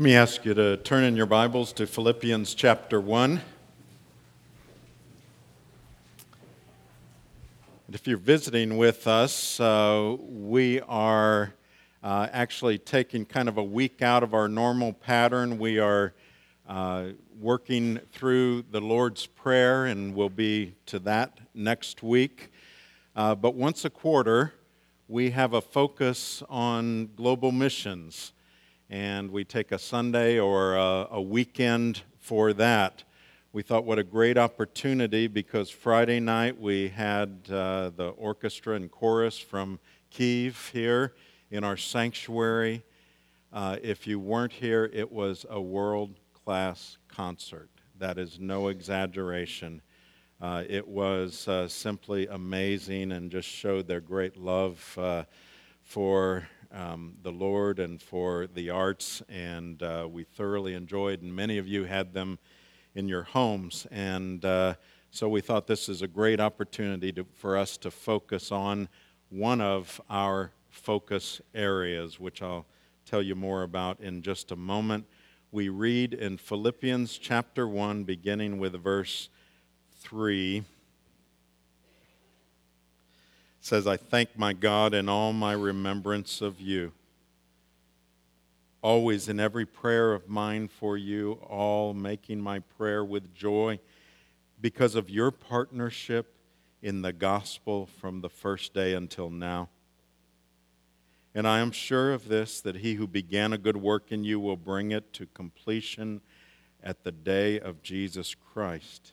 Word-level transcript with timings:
Let 0.00 0.04
me 0.04 0.16
ask 0.16 0.46
you 0.46 0.54
to 0.54 0.78
turn 0.78 1.04
in 1.04 1.14
your 1.14 1.26
Bibles 1.26 1.74
to 1.74 1.86
Philippians 1.86 2.54
chapter 2.54 3.02
1. 3.02 3.32
And 3.32 3.42
if 7.94 8.06
you're 8.06 8.16
visiting 8.16 8.78
with 8.78 9.06
us, 9.06 9.60
uh, 9.60 10.16
we 10.18 10.80
are 10.80 11.52
uh, 12.02 12.28
actually 12.32 12.78
taking 12.78 13.26
kind 13.26 13.46
of 13.46 13.58
a 13.58 13.62
week 13.62 14.00
out 14.00 14.22
of 14.22 14.32
our 14.32 14.48
normal 14.48 14.94
pattern. 14.94 15.58
We 15.58 15.78
are 15.78 16.14
uh, 16.66 17.08
working 17.38 18.00
through 18.10 18.62
the 18.70 18.80
Lord's 18.80 19.26
Prayer, 19.26 19.84
and 19.84 20.14
we'll 20.14 20.30
be 20.30 20.76
to 20.86 20.98
that 21.00 21.40
next 21.52 22.02
week. 22.02 22.50
Uh, 23.14 23.34
but 23.34 23.54
once 23.54 23.84
a 23.84 23.90
quarter, 23.90 24.54
we 25.08 25.32
have 25.32 25.52
a 25.52 25.60
focus 25.60 26.42
on 26.48 27.10
global 27.16 27.52
missions 27.52 28.32
and 28.90 29.30
we 29.30 29.44
take 29.44 29.70
a 29.70 29.78
Sunday 29.78 30.40
or 30.40 30.74
a, 30.74 31.06
a 31.12 31.22
weekend 31.22 32.02
for 32.18 32.52
that. 32.52 33.04
We 33.52 33.62
thought 33.62 33.84
what 33.84 34.00
a 34.00 34.04
great 34.04 34.36
opportunity 34.36 35.28
because 35.28 35.70
Friday 35.70 36.18
night 36.18 36.60
we 36.60 36.88
had 36.88 37.42
uh, 37.48 37.90
the 37.96 38.12
orchestra 38.16 38.74
and 38.74 38.90
chorus 38.90 39.38
from 39.38 39.78
Kiev 40.10 40.70
here 40.72 41.14
in 41.52 41.62
our 41.62 41.76
sanctuary. 41.76 42.82
Uh, 43.52 43.76
if 43.80 44.08
you 44.08 44.18
weren't 44.18 44.52
here, 44.52 44.90
it 44.92 45.10
was 45.10 45.46
a 45.48 45.60
world 45.60 46.18
class 46.44 46.98
concert. 47.06 47.70
That 47.98 48.18
is 48.18 48.40
no 48.40 48.68
exaggeration. 48.68 49.82
Uh, 50.40 50.64
it 50.68 50.86
was 50.86 51.46
uh, 51.46 51.68
simply 51.68 52.26
amazing 52.26 53.12
and 53.12 53.30
just 53.30 53.48
showed 53.48 53.86
their 53.86 54.00
great 54.00 54.36
love 54.36 54.98
uh, 54.98 55.24
for 55.82 56.48
um, 56.72 57.14
the 57.22 57.32
Lord 57.32 57.78
and 57.78 58.00
for 58.00 58.46
the 58.46 58.70
arts, 58.70 59.22
and 59.28 59.82
uh, 59.82 60.08
we 60.10 60.24
thoroughly 60.24 60.74
enjoyed, 60.74 61.22
and 61.22 61.34
many 61.34 61.58
of 61.58 61.66
you 61.66 61.84
had 61.84 62.14
them 62.14 62.38
in 62.94 63.08
your 63.08 63.22
homes. 63.22 63.86
And 63.90 64.44
uh, 64.44 64.74
so 65.10 65.28
we 65.28 65.40
thought 65.40 65.66
this 65.66 65.88
is 65.88 66.02
a 66.02 66.08
great 66.08 66.40
opportunity 66.40 67.12
to, 67.12 67.26
for 67.34 67.56
us 67.56 67.76
to 67.78 67.90
focus 67.90 68.52
on 68.52 68.88
one 69.28 69.60
of 69.60 70.00
our 70.08 70.52
focus 70.68 71.40
areas, 71.54 72.20
which 72.20 72.42
I'll 72.42 72.66
tell 73.04 73.22
you 73.22 73.34
more 73.34 73.62
about 73.62 74.00
in 74.00 74.22
just 74.22 74.52
a 74.52 74.56
moment. 74.56 75.06
We 75.52 75.68
read 75.68 76.14
in 76.14 76.36
Philippians 76.36 77.18
chapter 77.18 77.66
1, 77.66 78.04
beginning 78.04 78.58
with 78.58 78.80
verse 78.80 79.28
3 79.98 80.64
says, 83.70 83.86
I 83.86 83.96
thank 83.96 84.36
my 84.36 84.52
God 84.52 84.94
in 84.94 85.08
all 85.08 85.32
my 85.32 85.52
remembrance 85.52 86.40
of 86.40 86.60
you. 86.60 86.90
Always 88.82 89.28
in 89.28 89.38
every 89.38 89.64
prayer 89.64 90.12
of 90.12 90.28
mine 90.28 90.66
for 90.66 90.96
you, 90.96 91.34
all 91.48 91.94
making 91.94 92.40
my 92.40 92.58
prayer 92.58 93.04
with 93.04 93.32
joy 93.32 93.78
because 94.60 94.96
of 94.96 95.08
your 95.08 95.30
partnership 95.30 96.34
in 96.82 97.02
the 97.02 97.12
gospel 97.12 97.86
from 98.00 98.22
the 98.22 98.28
first 98.28 98.74
day 98.74 98.92
until 98.92 99.30
now. 99.30 99.68
And 101.32 101.46
I 101.46 101.60
am 101.60 101.70
sure 101.70 102.12
of 102.12 102.26
this 102.26 102.60
that 102.62 102.78
he 102.78 102.94
who 102.94 103.06
began 103.06 103.52
a 103.52 103.58
good 103.58 103.76
work 103.76 104.10
in 104.10 104.24
you 104.24 104.40
will 104.40 104.56
bring 104.56 104.90
it 104.90 105.12
to 105.12 105.26
completion 105.26 106.22
at 106.82 107.04
the 107.04 107.12
day 107.12 107.60
of 107.60 107.84
Jesus 107.84 108.34
Christ. 108.34 109.12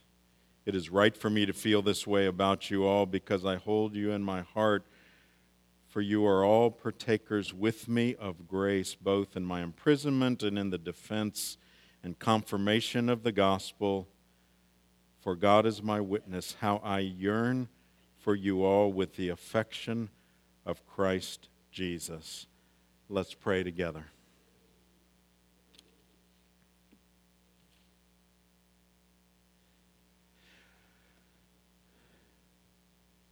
It 0.67 0.75
is 0.75 0.89
right 0.89 1.15
for 1.15 1.29
me 1.29 1.45
to 1.45 1.53
feel 1.53 1.81
this 1.81 2.05
way 2.05 2.25
about 2.25 2.69
you 2.69 2.85
all 2.85 3.05
because 3.05 3.45
I 3.45 3.55
hold 3.55 3.95
you 3.95 4.11
in 4.11 4.21
my 4.21 4.41
heart. 4.41 4.85
For 5.87 6.01
you 6.01 6.25
are 6.25 6.43
all 6.43 6.71
partakers 6.71 7.53
with 7.53 7.87
me 7.87 8.15
of 8.15 8.49
grace, 8.49 8.93
both 8.93 9.37
in 9.37 9.45
my 9.45 9.63
imprisonment 9.63 10.43
and 10.43 10.59
in 10.59 10.69
the 10.69 10.77
defense 10.77 11.57
and 12.03 12.19
confirmation 12.19 13.07
of 13.07 13.23
the 13.23 13.31
gospel. 13.31 14.09
For 15.21 15.37
God 15.37 15.65
is 15.65 15.81
my 15.81 16.01
witness, 16.01 16.57
how 16.59 16.81
I 16.83 16.99
yearn 16.99 17.69
for 18.17 18.35
you 18.35 18.65
all 18.65 18.91
with 18.91 19.15
the 19.15 19.29
affection 19.29 20.09
of 20.65 20.85
Christ 20.85 21.47
Jesus. 21.71 22.45
Let's 23.07 23.33
pray 23.33 23.63
together. 23.63 24.07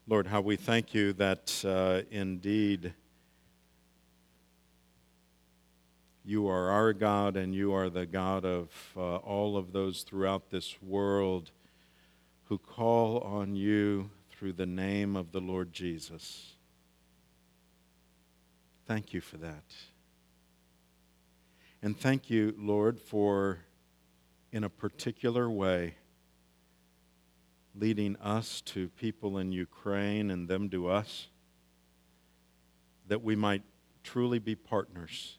Lord, 0.07 0.27
how 0.27 0.39
we 0.39 0.55
thank 0.55 0.93
you 0.93 1.13
that 1.13 1.65
uh, 1.65 2.01
indeed 2.11 2.93
you 6.23 6.47
are 6.47 6.69
our 6.69 6.93
God 6.93 7.35
and 7.35 7.55
you 7.55 7.73
are 7.73 7.89
the 7.89 8.05
God 8.05 8.45
of 8.45 8.69
uh, 8.95 9.15
all 9.15 9.57
of 9.57 9.71
those 9.71 10.03
throughout 10.03 10.51
this 10.51 10.79
world 10.79 11.49
who 12.43 12.59
call 12.59 13.17
on 13.21 13.55
you 13.55 14.11
through 14.29 14.53
the 14.53 14.67
name 14.67 15.15
of 15.15 15.31
the 15.31 15.41
Lord 15.41 15.73
Jesus. 15.73 16.53
Thank 18.85 19.11
you 19.11 19.21
for 19.21 19.37
that. 19.37 19.73
And 21.81 21.99
thank 21.99 22.29
you, 22.29 22.53
Lord, 22.59 22.99
for 22.99 23.57
in 24.51 24.63
a 24.63 24.69
particular 24.69 25.49
way 25.49 25.95
leading 27.77 28.15
us 28.17 28.61
to 28.61 28.89
people 28.89 29.37
in 29.37 29.51
Ukraine 29.51 30.31
and 30.31 30.47
them 30.47 30.69
to 30.69 30.87
us, 30.89 31.27
that 33.07 33.21
we 33.21 33.35
might 33.35 33.63
truly 34.03 34.39
be 34.39 34.55
partners 34.55 35.37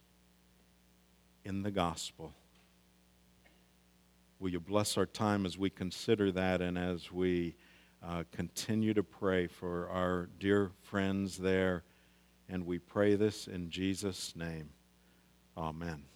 in 1.45 1.63
the 1.63 1.71
gospel. 1.71 2.35
Will 4.39 4.51
you 4.51 4.61
bless 4.61 4.99
our 4.99 5.07
time 5.07 5.47
as 5.47 5.57
we 5.57 5.71
consider 5.71 6.31
that 6.33 6.61
and 6.61 6.77
as 6.77 7.11
we 7.11 7.57
uh, 8.07 8.25
continue 8.33 8.93
to 8.93 9.03
pray 9.03 9.47
for 9.47 9.89
our 9.89 10.29
dear 10.39 10.73
friends 10.83 11.39
there? 11.39 11.85
And 12.49 12.67
we 12.67 12.79
pray 12.79 13.15
this 13.15 13.49
in 13.49 13.71
Jesus' 13.71 14.37
name. 14.37 14.71
Amen. 15.57 16.16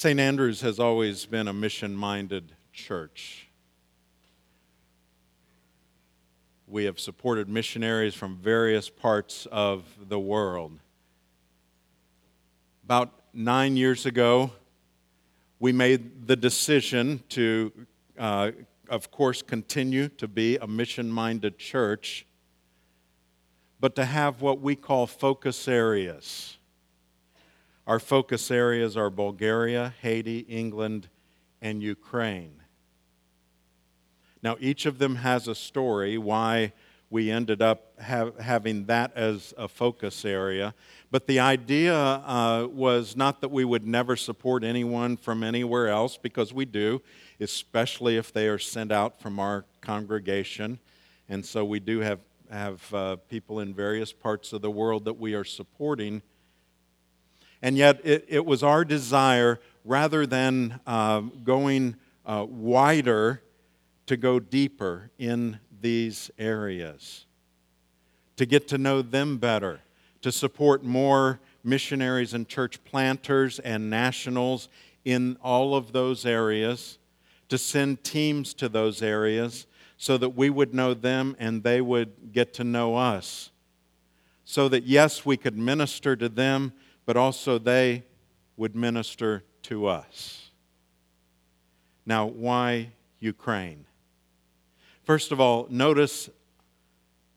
St. 0.00 0.20
Andrews 0.20 0.60
has 0.60 0.78
always 0.78 1.26
been 1.26 1.48
a 1.48 1.52
mission 1.52 1.96
minded 1.96 2.52
church. 2.72 3.48
We 6.68 6.84
have 6.84 7.00
supported 7.00 7.48
missionaries 7.48 8.14
from 8.14 8.36
various 8.36 8.88
parts 8.88 9.48
of 9.50 9.86
the 10.08 10.20
world. 10.20 10.78
About 12.84 13.12
nine 13.32 13.76
years 13.76 14.06
ago, 14.06 14.52
we 15.58 15.72
made 15.72 16.28
the 16.28 16.36
decision 16.36 17.20
to, 17.30 17.72
uh, 18.16 18.52
of 18.88 19.10
course, 19.10 19.42
continue 19.42 20.06
to 20.10 20.28
be 20.28 20.58
a 20.58 20.68
mission 20.68 21.10
minded 21.10 21.58
church, 21.58 22.24
but 23.80 23.96
to 23.96 24.04
have 24.04 24.42
what 24.42 24.60
we 24.60 24.76
call 24.76 25.08
focus 25.08 25.66
areas. 25.66 26.57
Our 27.88 27.98
focus 27.98 28.50
areas 28.50 28.98
are 28.98 29.08
Bulgaria, 29.08 29.94
Haiti, 30.02 30.40
England, 30.40 31.08
and 31.62 31.82
Ukraine. 31.82 32.62
Now, 34.42 34.58
each 34.60 34.84
of 34.84 34.98
them 34.98 35.16
has 35.16 35.48
a 35.48 35.54
story 35.54 36.18
why 36.18 36.74
we 37.08 37.30
ended 37.30 37.62
up 37.62 37.98
having 37.98 38.84
that 38.84 39.16
as 39.16 39.54
a 39.56 39.68
focus 39.68 40.26
area. 40.26 40.74
But 41.10 41.26
the 41.26 41.40
idea 41.40 41.96
uh, 41.96 42.68
was 42.70 43.16
not 43.16 43.40
that 43.40 43.48
we 43.48 43.64
would 43.64 43.86
never 43.86 44.16
support 44.16 44.64
anyone 44.64 45.16
from 45.16 45.42
anywhere 45.42 45.88
else, 45.88 46.18
because 46.18 46.52
we 46.52 46.66
do, 46.66 47.00
especially 47.40 48.18
if 48.18 48.34
they 48.34 48.48
are 48.48 48.58
sent 48.58 48.92
out 48.92 49.18
from 49.18 49.40
our 49.40 49.64
congregation. 49.80 50.78
And 51.26 51.42
so 51.42 51.64
we 51.64 51.80
do 51.80 52.00
have, 52.00 52.20
have 52.50 52.92
uh, 52.92 53.16
people 53.30 53.60
in 53.60 53.72
various 53.72 54.12
parts 54.12 54.52
of 54.52 54.60
the 54.60 54.70
world 54.70 55.06
that 55.06 55.18
we 55.18 55.32
are 55.32 55.42
supporting 55.42 56.20
and 57.62 57.76
yet, 57.76 58.00
it, 58.04 58.24
it 58.28 58.46
was 58.46 58.62
our 58.62 58.84
desire, 58.84 59.60
rather 59.84 60.26
than 60.26 60.80
uh, 60.86 61.20
going 61.20 61.96
uh, 62.24 62.46
wider, 62.48 63.42
to 64.06 64.16
go 64.16 64.40
deeper 64.40 65.10
in 65.18 65.58
these 65.80 66.30
areas, 66.38 67.26
to 68.36 68.46
get 68.46 68.68
to 68.68 68.78
know 68.78 69.02
them 69.02 69.38
better, 69.38 69.80
to 70.22 70.32
support 70.32 70.82
more 70.82 71.40
missionaries 71.62 72.32
and 72.34 72.48
church 72.48 72.82
planters 72.84 73.58
and 73.58 73.90
nationals 73.90 74.68
in 75.04 75.36
all 75.42 75.74
of 75.74 75.92
those 75.92 76.24
areas, 76.24 76.98
to 77.48 77.58
send 77.58 78.02
teams 78.04 78.54
to 78.54 78.68
those 78.68 79.02
areas 79.02 79.66
so 79.96 80.16
that 80.16 80.30
we 80.30 80.48
would 80.48 80.72
know 80.72 80.94
them 80.94 81.36
and 81.38 81.62
they 81.62 81.80
would 81.80 82.32
get 82.32 82.54
to 82.54 82.64
know 82.64 82.96
us. 82.96 83.50
So 84.44 84.68
that, 84.68 84.84
yes, 84.84 85.26
we 85.26 85.36
could 85.36 85.58
minister 85.58 86.16
to 86.16 86.28
them 86.28 86.72
but 87.08 87.16
also 87.16 87.56
they 87.56 88.02
would 88.58 88.76
minister 88.76 89.42
to 89.62 89.86
us. 89.86 90.50
Now, 92.04 92.26
why 92.26 92.90
Ukraine? 93.18 93.86
First 95.04 95.32
of 95.32 95.40
all, 95.40 95.66
notice 95.70 96.28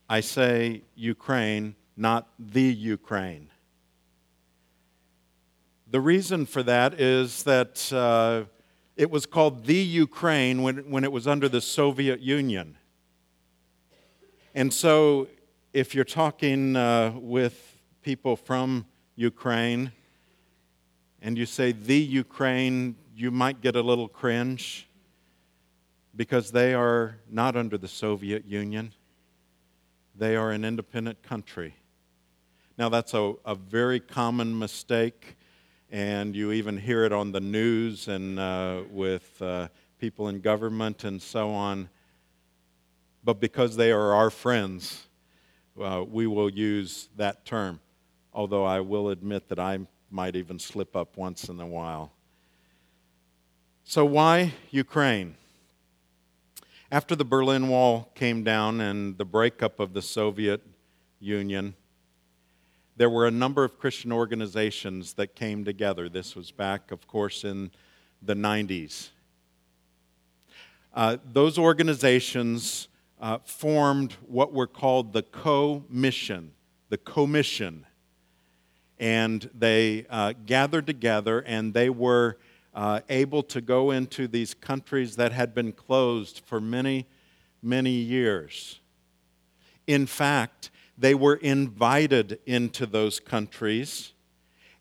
I 0.09 0.19
say 0.19 0.81
Ukraine, 0.95 1.75
not 1.95 2.27
the 2.37 2.63
Ukraine. 2.63 3.47
The 5.89 6.01
reason 6.01 6.45
for 6.45 6.63
that 6.63 6.99
is 6.99 7.43
that 7.43 7.93
uh, 7.93 8.43
it 8.97 9.09
was 9.09 9.25
called 9.25 9.67
the 9.67 9.75
Ukraine 9.75 10.63
when, 10.63 10.79
when 10.91 11.05
it 11.05 11.13
was 11.13 11.27
under 11.27 11.47
the 11.47 11.61
Soviet 11.61 12.19
Union. 12.19 12.77
And 14.53 14.73
so, 14.73 15.29
if 15.71 15.95
you're 15.95 16.03
talking 16.03 16.75
uh, 16.75 17.13
with 17.15 17.77
people 18.01 18.35
from 18.35 18.85
Ukraine 19.21 19.91
and 21.21 21.37
you 21.37 21.45
say 21.45 21.71
the 21.71 21.97
Ukraine, 21.97 22.95
you 23.15 23.29
might 23.29 23.61
get 23.61 23.75
a 23.75 23.81
little 23.81 24.07
cringe 24.07 24.87
because 26.15 26.51
they 26.51 26.73
are 26.73 27.17
not 27.29 27.55
under 27.55 27.77
the 27.77 27.87
Soviet 27.87 28.45
Union. 28.45 28.93
They 30.15 30.35
are 30.35 30.51
an 30.51 30.65
independent 30.65 31.21
country. 31.21 31.75
Now, 32.77 32.89
that's 32.89 33.13
a, 33.13 33.33
a 33.45 33.53
very 33.53 33.99
common 33.99 34.57
mistake, 34.57 35.37
and 35.91 36.35
you 36.35 36.51
even 36.51 36.77
hear 36.77 37.03
it 37.03 37.13
on 37.13 37.31
the 37.31 37.39
news 37.39 38.07
and 38.07 38.39
uh, 38.39 38.81
with 38.89 39.39
uh, 39.41 39.67
people 39.99 40.27
in 40.29 40.41
government 40.41 41.03
and 41.03 41.21
so 41.21 41.51
on. 41.51 41.89
But 43.23 43.39
because 43.39 43.75
they 43.75 43.91
are 43.91 44.13
our 44.13 44.31
friends, 44.31 45.05
uh, 45.79 46.03
we 46.09 46.25
will 46.25 46.49
use 46.49 47.09
that 47.17 47.45
term, 47.45 47.79
although 48.33 48.65
I 48.65 48.79
will 48.79 49.09
admit 49.09 49.49
that 49.49 49.59
I 49.59 49.79
might 50.09 50.35
even 50.35 50.59
slip 50.59 50.95
up 50.95 51.17
once 51.17 51.49
in 51.49 51.59
a 51.59 51.67
while. 51.67 52.11
So, 53.83 54.05
why 54.05 54.53
Ukraine? 54.69 55.35
After 56.91 57.15
the 57.15 57.25
Berlin 57.25 57.69
Wall 57.69 58.11
came 58.15 58.43
down 58.43 58.81
and 58.81 59.17
the 59.17 59.25
breakup 59.25 59.79
of 59.79 59.93
the 59.93 60.01
Soviet 60.01 60.61
Union, 61.19 61.75
there 62.97 63.09
were 63.09 63.25
a 63.25 63.31
number 63.31 63.63
of 63.63 63.79
Christian 63.79 64.11
organizations 64.11 65.13
that 65.13 65.35
came 65.35 65.63
together. 65.63 66.09
This 66.09 66.35
was 66.35 66.51
back, 66.51 66.91
of 66.91 67.07
course, 67.07 67.43
in 67.43 67.71
the 68.21 68.35
90s. 68.35 69.09
Uh, 70.93 71.17
those 71.25 71.57
organizations 71.57 72.89
uh, 73.21 73.37
formed 73.45 74.13
what 74.27 74.53
were 74.53 74.67
called 74.67 75.13
the 75.13 75.23
co-mission, 75.23 76.51
the 76.89 76.97
commission. 76.97 77.85
And 79.01 79.49
they 79.53 80.05
uh, 80.09 80.33
gathered 80.45 80.87
together 80.87 81.39
and 81.39 81.73
they 81.73 81.89
were 81.89 82.37
uh, 82.73 83.01
able 83.09 83.43
to 83.43 83.59
go 83.59 83.91
into 83.91 84.27
these 84.27 84.53
countries 84.53 85.17
that 85.17 85.31
had 85.33 85.53
been 85.53 85.73
closed 85.73 86.41
for 86.45 86.61
many, 86.61 87.07
many 87.61 87.91
years. 87.91 88.79
In 89.87 90.05
fact, 90.05 90.71
they 90.97 91.15
were 91.15 91.35
invited 91.35 92.39
into 92.45 92.85
those 92.85 93.19
countries, 93.19 94.13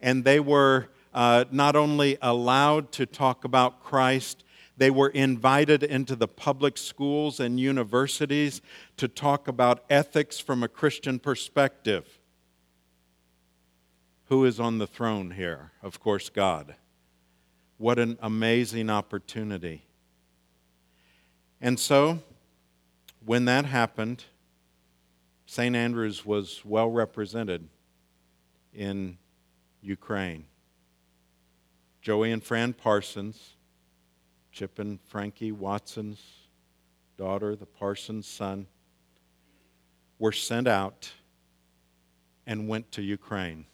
and 0.00 0.22
they 0.22 0.38
were 0.38 0.88
uh, 1.14 1.46
not 1.50 1.74
only 1.74 2.18
allowed 2.20 2.92
to 2.92 3.06
talk 3.06 3.44
about 3.44 3.82
Christ, 3.82 4.44
they 4.76 4.90
were 4.90 5.08
invited 5.08 5.82
into 5.82 6.14
the 6.14 6.28
public 6.28 6.78
schools 6.78 7.40
and 7.40 7.58
universities 7.58 8.60
to 8.98 9.08
talk 9.08 9.48
about 9.48 9.84
ethics 9.90 10.38
from 10.38 10.62
a 10.62 10.68
Christian 10.68 11.18
perspective. 11.18 12.19
Who 14.30 14.44
is 14.44 14.60
on 14.60 14.78
the 14.78 14.86
throne 14.86 15.32
here? 15.32 15.72
Of 15.82 15.98
course, 15.98 16.28
God. 16.28 16.76
What 17.78 17.98
an 17.98 18.16
amazing 18.22 18.88
opportunity. 18.88 19.82
And 21.60 21.80
so, 21.80 22.20
when 23.26 23.46
that 23.46 23.64
happened, 23.64 24.24
St. 25.46 25.74
Andrews 25.74 26.24
was 26.24 26.62
well 26.64 26.88
represented 26.88 27.66
in 28.72 29.18
Ukraine. 29.82 30.44
Joey 32.00 32.30
and 32.30 32.40
Fran 32.40 32.72
Parsons, 32.72 33.56
Chip 34.52 34.78
and 34.78 35.00
Frankie 35.08 35.50
Watson's 35.50 36.22
daughter, 37.18 37.56
the 37.56 37.66
Parsons' 37.66 38.28
son, 38.28 38.68
were 40.20 40.30
sent 40.30 40.68
out 40.68 41.10
and 42.46 42.68
went 42.68 42.92
to 42.92 43.02
Ukraine. 43.02 43.66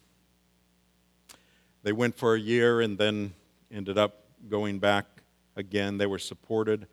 They 1.87 1.93
went 1.93 2.17
for 2.17 2.35
a 2.35 2.41
year 2.41 2.81
and 2.81 2.99
then 2.99 3.33
ended 3.71 3.97
up 3.97 4.25
going 4.49 4.81
back 4.81 5.07
again. 5.55 5.99
They 5.99 6.07
were 6.07 6.19
supported 6.19 6.89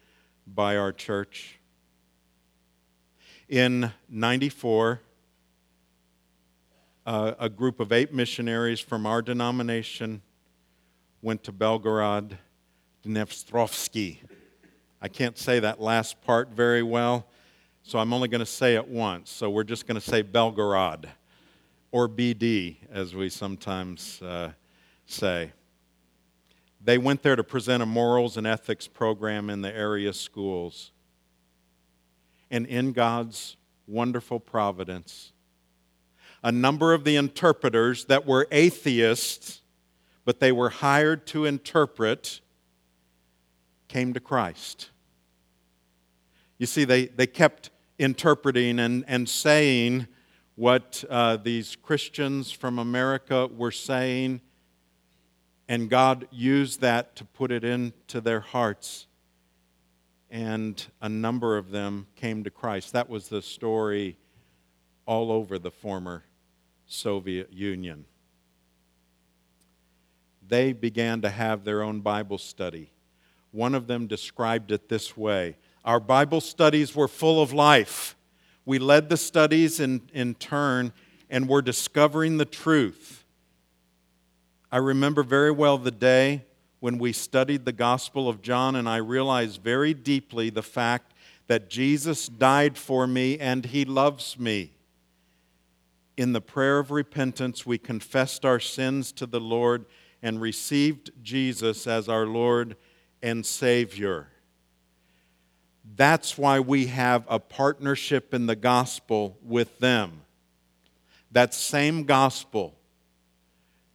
by 0.45 0.77
our 0.77 0.91
church. 0.91 1.57
In 3.49 3.91
94, 4.07 5.01
uh, 7.07 7.33
a 7.39 7.49
group 7.49 7.79
of 7.79 7.91
eight 7.91 8.13
missionaries 8.13 8.79
from 8.79 9.07
our 9.07 9.23
denomination 9.23 10.21
went 11.23 11.41
to 11.45 11.51
Belgorod, 11.51 12.37
Dnestrovsky. 13.03 14.19
I 15.01 15.07
can't 15.07 15.39
say 15.39 15.59
that 15.59 15.81
last 15.81 16.21
part 16.21 16.49
very 16.49 16.83
well, 16.83 17.25
so 17.81 17.97
I'm 17.97 18.13
only 18.13 18.27
going 18.27 18.41
to 18.41 18.45
say 18.45 18.75
it 18.75 18.87
once. 18.87 19.31
So 19.31 19.49
we're 19.49 19.63
just 19.63 19.87
going 19.87 19.99
to 19.99 20.07
say 20.07 20.21
Belgorod, 20.21 21.05
or 21.91 22.07
BD, 22.07 22.75
as 22.91 23.15
we 23.15 23.29
sometimes 23.29 24.21
uh, 24.21 24.51
say. 25.13 25.51
They 26.83 26.97
went 26.97 27.23
there 27.23 27.35
to 27.35 27.43
present 27.43 27.81
a 27.81 27.85
morals 27.85 28.35
and 28.35 28.45
ethics 28.45 28.87
program 28.87 29.49
in 29.49 29.61
the 29.61 29.73
area 29.73 30.11
schools. 30.13 30.91
And 32.51 32.65
in 32.65 32.91
God's 32.91 33.55
wonderful 33.87 34.39
providence, 34.39 35.31
a 36.43 36.51
number 36.51 36.93
of 36.93 37.05
the 37.05 37.15
interpreters 37.15 38.05
that 38.05 38.25
were 38.25 38.47
atheists, 38.51 39.61
but 40.25 40.39
they 40.39 40.51
were 40.51 40.69
hired 40.69 41.25
to 41.27 41.45
interpret, 41.45 42.41
came 43.87 44.13
to 44.13 44.19
Christ. 44.19 44.89
You 46.57 46.65
see, 46.65 46.83
they, 46.83 47.05
they 47.05 47.27
kept 47.27 47.69
interpreting 47.97 48.79
and, 48.79 49.05
and 49.07 49.27
saying 49.27 50.07
what 50.55 51.03
uh, 51.09 51.37
these 51.37 51.75
Christians 51.75 52.51
from 52.51 52.77
America 52.77 53.47
were 53.47 53.71
saying 53.71 54.41
and 55.67 55.89
God 55.89 56.27
used 56.31 56.81
that 56.81 57.15
to 57.17 57.25
put 57.25 57.51
it 57.51 57.63
into 57.63 58.19
their 58.21 58.41
hearts. 58.41 59.07
And 60.29 60.83
a 61.01 61.09
number 61.09 61.57
of 61.57 61.71
them 61.71 62.07
came 62.15 62.43
to 62.43 62.49
Christ. 62.49 62.93
That 62.93 63.09
was 63.09 63.29
the 63.29 63.41
story 63.41 64.17
all 65.05 65.31
over 65.31 65.59
the 65.59 65.71
former 65.71 66.23
Soviet 66.85 67.53
Union. 67.53 68.05
They 70.45 70.73
began 70.73 71.21
to 71.21 71.29
have 71.29 71.63
their 71.63 71.81
own 71.81 72.01
Bible 72.01 72.37
study. 72.37 72.91
One 73.51 73.75
of 73.75 73.87
them 73.87 74.07
described 74.07 74.71
it 74.71 74.89
this 74.89 75.15
way 75.15 75.55
Our 75.85 75.99
Bible 75.99 76.41
studies 76.41 76.95
were 76.95 77.07
full 77.07 77.41
of 77.41 77.53
life. 77.53 78.15
We 78.65 78.79
led 78.79 79.09
the 79.09 79.17
studies 79.17 79.79
in, 79.79 80.09
in 80.13 80.35
turn 80.35 80.93
and 81.29 81.49
were 81.49 81.61
discovering 81.61 82.37
the 82.37 82.45
truth. 82.45 83.22
I 84.73 84.77
remember 84.77 85.21
very 85.21 85.51
well 85.51 85.77
the 85.77 85.91
day 85.91 86.45
when 86.79 86.97
we 86.97 87.13
studied 87.13 87.63
the 87.63 87.71
Gospel 87.71 88.27
of 88.27 88.41
John, 88.41 88.75
and 88.75 88.89
I 88.89 88.97
realized 88.97 89.61
very 89.61 89.93
deeply 89.93 90.49
the 90.49 90.63
fact 90.63 91.13
that 91.45 91.69
Jesus 91.69 92.27
died 92.27 92.75
for 92.75 93.05
me 93.05 93.37
and 93.37 93.65
he 93.65 93.85
loves 93.85 94.39
me. 94.39 94.71
In 96.17 96.33
the 96.33 96.41
prayer 96.41 96.79
of 96.79 96.89
repentance, 96.89 97.67
we 97.67 97.77
confessed 97.77 98.45
our 98.45 98.59
sins 98.59 99.11
to 99.11 99.27
the 99.27 99.39
Lord 99.39 99.85
and 100.23 100.41
received 100.41 101.11
Jesus 101.21 101.85
as 101.85 102.09
our 102.09 102.25
Lord 102.25 102.75
and 103.21 103.45
Savior. 103.45 104.29
That's 105.95 106.35
why 106.35 106.59
we 106.59 106.87
have 106.87 107.25
a 107.29 107.37
partnership 107.37 108.33
in 108.33 108.47
the 108.47 108.55
gospel 108.55 109.37
with 109.43 109.77
them. 109.77 110.23
That 111.31 111.53
same 111.53 112.05
gospel 112.05 112.73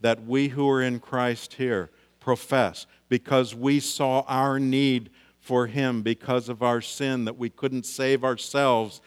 that 0.00 0.24
we 0.24 0.48
who 0.48 0.68
are 0.68 0.82
in 0.82 1.00
Christ 1.00 1.54
here 1.54 1.90
profess 2.20 2.86
because 3.08 3.54
we 3.54 3.80
saw 3.80 4.20
our 4.26 4.58
need 4.58 5.10
for 5.40 5.66
Him 5.66 6.02
because 6.02 6.48
of 6.48 6.62
our 6.62 6.80
sin, 6.80 7.24
that 7.24 7.38
we 7.38 7.48
couldn't 7.48 7.86
save 7.86 8.22
ourselves. 8.22 9.00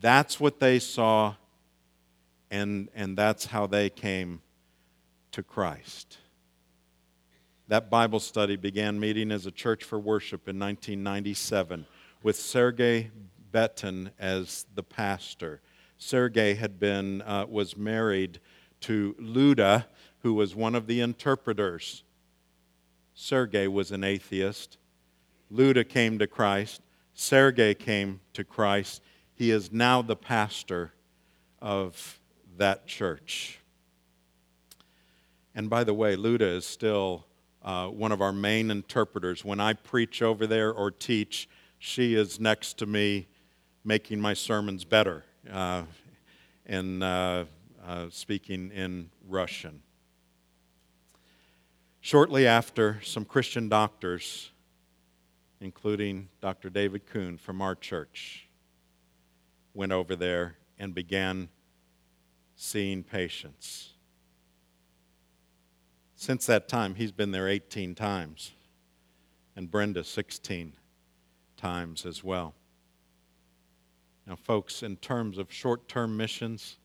That's 0.00 0.40
what 0.40 0.58
they 0.58 0.78
saw, 0.78 1.34
and, 2.50 2.88
and 2.94 3.16
that's 3.16 3.46
how 3.46 3.66
they 3.66 3.90
came 3.90 4.40
to 5.32 5.42
Christ. 5.42 6.18
That 7.68 7.90
Bible 7.90 8.20
study 8.20 8.56
began 8.56 8.98
meeting 8.98 9.30
as 9.30 9.44
a 9.44 9.50
church 9.50 9.84
for 9.84 9.98
worship 9.98 10.48
in 10.48 10.58
1997 10.58 11.84
with 12.22 12.36
Sergei 12.36 13.10
Betin 13.52 14.12
as 14.18 14.66
the 14.74 14.82
pastor. 14.82 15.60
Sergei 15.98 16.54
had 16.54 16.78
been, 16.78 17.22
uh, 17.22 17.46
was 17.48 17.76
married 17.76 18.40
to 18.80 19.14
Luda, 19.20 19.86
who 20.26 20.34
was 20.34 20.56
one 20.56 20.74
of 20.74 20.88
the 20.88 21.00
interpreters. 21.00 22.02
Sergei 23.14 23.68
was 23.68 23.92
an 23.92 24.02
atheist. 24.02 24.76
Luda 25.52 25.88
came 25.88 26.18
to 26.18 26.26
Christ. 26.26 26.82
Sergei 27.14 27.74
came 27.74 28.18
to 28.32 28.42
Christ. 28.42 29.02
He 29.36 29.52
is 29.52 29.70
now 29.70 30.02
the 30.02 30.16
pastor 30.16 30.92
of 31.62 32.18
that 32.56 32.88
church. 32.88 33.60
And 35.54 35.70
by 35.70 35.84
the 35.84 35.94
way, 35.94 36.16
Luda 36.16 36.56
is 36.56 36.66
still 36.66 37.24
uh, 37.62 37.86
one 37.86 38.10
of 38.10 38.20
our 38.20 38.32
main 38.32 38.72
interpreters. 38.72 39.44
When 39.44 39.60
I 39.60 39.74
preach 39.74 40.22
over 40.22 40.44
there 40.44 40.72
or 40.72 40.90
teach, 40.90 41.48
she 41.78 42.16
is 42.16 42.40
next 42.40 42.78
to 42.78 42.86
me 42.86 43.28
making 43.84 44.20
my 44.20 44.34
sermons 44.34 44.84
better 44.84 45.22
uh, 45.52 45.84
and 46.66 47.04
uh, 47.04 47.44
uh, 47.86 48.06
speaking 48.10 48.72
in 48.72 49.08
Russian. 49.28 49.82
Shortly 52.06 52.46
after, 52.46 53.00
some 53.02 53.24
Christian 53.24 53.68
doctors, 53.68 54.52
including 55.60 56.28
Dr. 56.40 56.70
David 56.70 57.04
Kuhn 57.04 57.36
from 57.36 57.60
our 57.60 57.74
church, 57.74 58.46
went 59.74 59.90
over 59.90 60.14
there 60.14 60.56
and 60.78 60.94
began 60.94 61.48
seeing 62.54 63.02
patients. 63.02 63.94
Since 66.14 66.46
that 66.46 66.68
time, 66.68 66.94
he's 66.94 67.10
been 67.10 67.32
there 67.32 67.48
18 67.48 67.96
times, 67.96 68.52
and 69.56 69.68
Brenda 69.68 70.04
16 70.04 70.74
times 71.56 72.06
as 72.06 72.22
well. 72.22 72.54
Now, 74.28 74.36
folks, 74.36 74.84
in 74.84 74.96
terms 74.98 75.38
of 75.38 75.52
short 75.52 75.88
term 75.88 76.16
missions, 76.16 76.76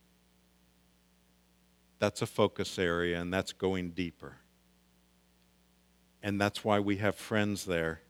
that's 2.00 2.24
a 2.24 2.26
focus 2.26 2.80
area, 2.80 3.22
and 3.22 3.32
that's 3.32 3.54
going 3.54 3.92
deeper. 3.92 4.38
And 6.24 6.40
that's 6.40 6.64
why 6.64 6.80
we 6.80 6.98
have 6.98 7.16
friends 7.16 7.66
there. 7.66 8.02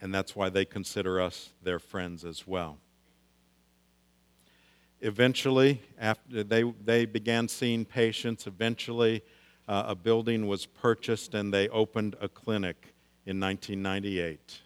And 0.00 0.12
that's 0.12 0.34
why 0.34 0.48
they 0.48 0.64
consider 0.64 1.20
us 1.20 1.50
their 1.62 1.78
friends 1.78 2.24
as 2.24 2.46
well. 2.46 2.78
Eventually, 5.00 5.80
after 5.98 6.42
they, 6.44 6.62
they 6.62 7.04
began 7.04 7.48
seeing 7.48 7.84
patients, 7.84 8.46
eventually 8.46 9.22
uh, 9.68 9.84
a 9.88 9.94
building 9.94 10.46
was 10.46 10.66
purchased 10.66 11.34
and 11.34 11.52
they 11.52 11.68
opened 11.68 12.16
a 12.20 12.28
clinic 12.28 12.94
in 13.26 13.38
1998. 13.38 14.60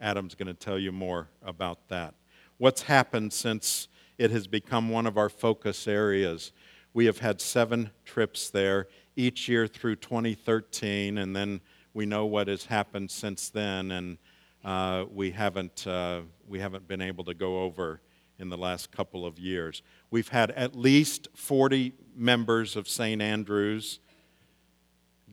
Adam's 0.00 0.34
going 0.34 0.46
to 0.46 0.54
tell 0.54 0.78
you 0.78 0.92
more 0.92 1.28
about 1.42 1.88
that. 1.88 2.14
What's 2.58 2.82
happened 2.82 3.32
since 3.32 3.88
it 4.18 4.30
has 4.30 4.46
become 4.46 4.90
one 4.90 5.06
of 5.06 5.16
our 5.16 5.28
focus 5.28 5.88
areas? 5.88 6.52
We 6.92 7.06
have 7.06 7.18
had 7.18 7.40
seven 7.40 7.90
trips 8.04 8.50
there 8.50 8.88
each 9.16 9.48
year 9.48 9.66
through 9.66 9.96
2013, 9.96 11.18
and 11.18 11.34
then 11.34 11.60
we 11.92 12.06
know 12.06 12.26
what 12.26 12.48
has 12.48 12.66
happened 12.66 13.10
since 13.10 13.48
then, 13.50 13.90
and 13.92 14.18
uh, 14.64 15.04
we, 15.12 15.30
haven't, 15.30 15.86
uh, 15.86 16.22
we 16.48 16.58
haven't 16.58 16.88
been 16.88 17.02
able 17.02 17.24
to 17.24 17.34
go 17.34 17.62
over 17.62 18.00
in 18.38 18.48
the 18.48 18.56
last 18.56 18.90
couple 18.90 19.24
of 19.24 19.38
years. 19.38 19.82
We've 20.10 20.28
had 20.28 20.50
at 20.52 20.74
least 20.74 21.28
40 21.34 21.92
members 22.16 22.76
of 22.76 22.88
St. 22.88 23.22
Andrews 23.22 24.00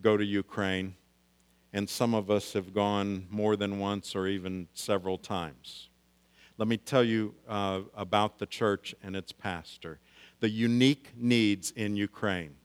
go 0.02 0.18
to 0.18 0.26
Ukraine, 0.26 0.96
and 1.74 1.90
some 1.90 2.14
of 2.14 2.30
us 2.30 2.54
have 2.54 2.74
gone 2.74 3.28
more 3.30 3.56
than 3.56 3.80
once 3.80 4.16
or 4.16 4.28
even 4.28 4.68
several 4.74 5.18
times. 5.18 5.90
Let 6.58 6.68
me 6.68 6.78
tell 6.78 7.04
you 7.04 7.34
uh, 7.48 7.82
about 7.96 8.38
the 8.38 8.46
church 8.46 8.94
and 9.02 9.16
its 9.16 9.32
pastor, 9.32 10.00
the 10.42 10.50
unique 10.50 11.10
needs 11.16 11.72
in 11.72 11.96
Ukraine. 11.96 12.56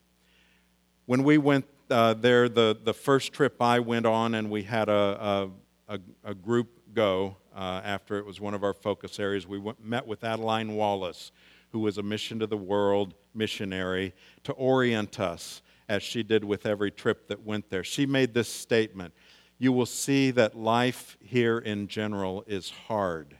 When 1.06 1.22
we 1.22 1.38
went 1.38 1.66
uh, 1.88 2.14
there, 2.14 2.48
the, 2.48 2.76
the 2.82 2.92
first 2.92 3.32
trip 3.32 3.62
I 3.62 3.78
went 3.78 4.06
on, 4.06 4.34
and 4.34 4.50
we 4.50 4.64
had 4.64 4.88
a, 4.88 5.52
a, 5.88 6.00
a, 6.24 6.34
group 6.34 6.80
go, 6.94 7.36
uh, 7.54 7.80
after 7.84 8.18
it 8.18 8.26
was 8.26 8.40
one 8.40 8.54
of 8.54 8.64
our 8.64 8.74
focus 8.74 9.20
areas. 9.20 9.46
We 9.46 9.58
went, 9.60 9.84
met 9.84 10.04
with 10.04 10.24
Adeline 10.24 10.74
Wallace, 10.74 11.30
who 11.70 11.78
was 11.78 11.96
a 11.98 12.02
mission 12.02 12.40
to 12.40 12.48
the 12.48 12.56
world 12.56 13.14
missionary, 13.34 14.14
to 14.42 14.52
orient 14.54 15.20
us 15.20 15.62
as 15.88 16.02
she 16.02 16.24
did 16.24 16.42
with 16.42 16.66
every 16.66 16.90
trip 16.90 17.28
that 17.28 17.46
went 17.46 17.70
there. 17.70 17.84
She 17.84 18.04
made 18.04 18.34
this 18.34 18.48
statement 18.48 19.14
You 19.58 19.70
will 19.70 19.86
see 19.86 20.32
that 20.32 20.56
life 20.56 21.16
here 21.20 21.58
in 21.58 21.86
general 21.86 22.42
is 22.48 22.68
hard. 22.88 23.36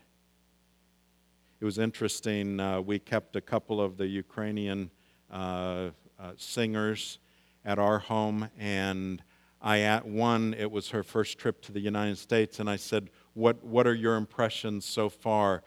It 1.60 1.64
was 1.64 1.78
interesting. 1.78 2.60
Uh, 2.60 2.80
we 2.80 3.00
kept 3.00 3.34
a 3.34 3.40
couple 3.40 3.80
of 3.80 3.96
the 3.96 4.06
Ukrainian 4.06 4.88
uh, 5.32 5.90
uh, 6.16 6.32
singers 6.36 7.18
at 7.66 7.78
our 7.78 7.98
home, 7.98 8.48
and 8.58 9.22
I 9.60 9.80
at 9.80 10.06
one. 10.06 10.54
It 10.56 10.70
was 10.70 10.90
her 10.90 11.02
first 11.02 11.36
trip 11.36 11.60
to 11.62 11.72
the 11.72 11.80
United 11.80 12.16
States, 12.16 12.60
and 12.60 12.70
I 12.70 12.76
said, 12.76 13.10
what, 13.34 13.62
what 13.62 13.86
are 13.86 13.94
your 13.94 14.16
impressions 14.16 14.86
so 14.86 15.10
far? 15.10 15.62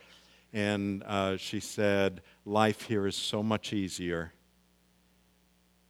And 0.52 1.04
uh, 1.04 1.38
she 1.38 1.60
said, 1.60 2.22
Life 2.46 2.84
here 2.84 3.06
is 3.06 3.16
so 3.16 3.44
much 3.44 3.74
easier. 3.74 4.34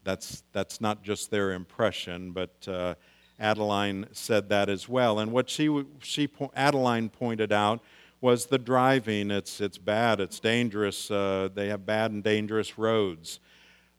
That's, 0.03 0.43
that's 0.51 0.81
not 0.81 1.03
just 1.03 1.31
their 1.31 1.53
impression, 1.53 2.31
but 2.31 2.67
uh, 2.67 2.95
Adeline 3.39 4.07
said 4.11 4.49
that 4.49 4.67
as 4.67 4.89
well. 4.89 5.19
And 5.19 5.31
what 5.31 5.49
she, 5.49 5.85
she, 6.01 6.27
Adeline 6.53 7.09
pointed 7.09 7.53
out 7.53 7.81
was 8.19 8.47
the 8.47 8.57
driving. 8.57 9.31
It's, 9.31 9.61
it's 9.61 9.77
bad, 9.77 10.19
it's 10.19 10.41
dangerous. 10.41 11.09
Uh, 11.09 11.47
they 11.53 11.69
have 11.69 11.85
bad 11.85 12.11
and 12.11 12.21
dangerous 12.21 12.77
roads. 12.77 13.39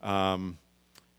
Um, 0.03 0.59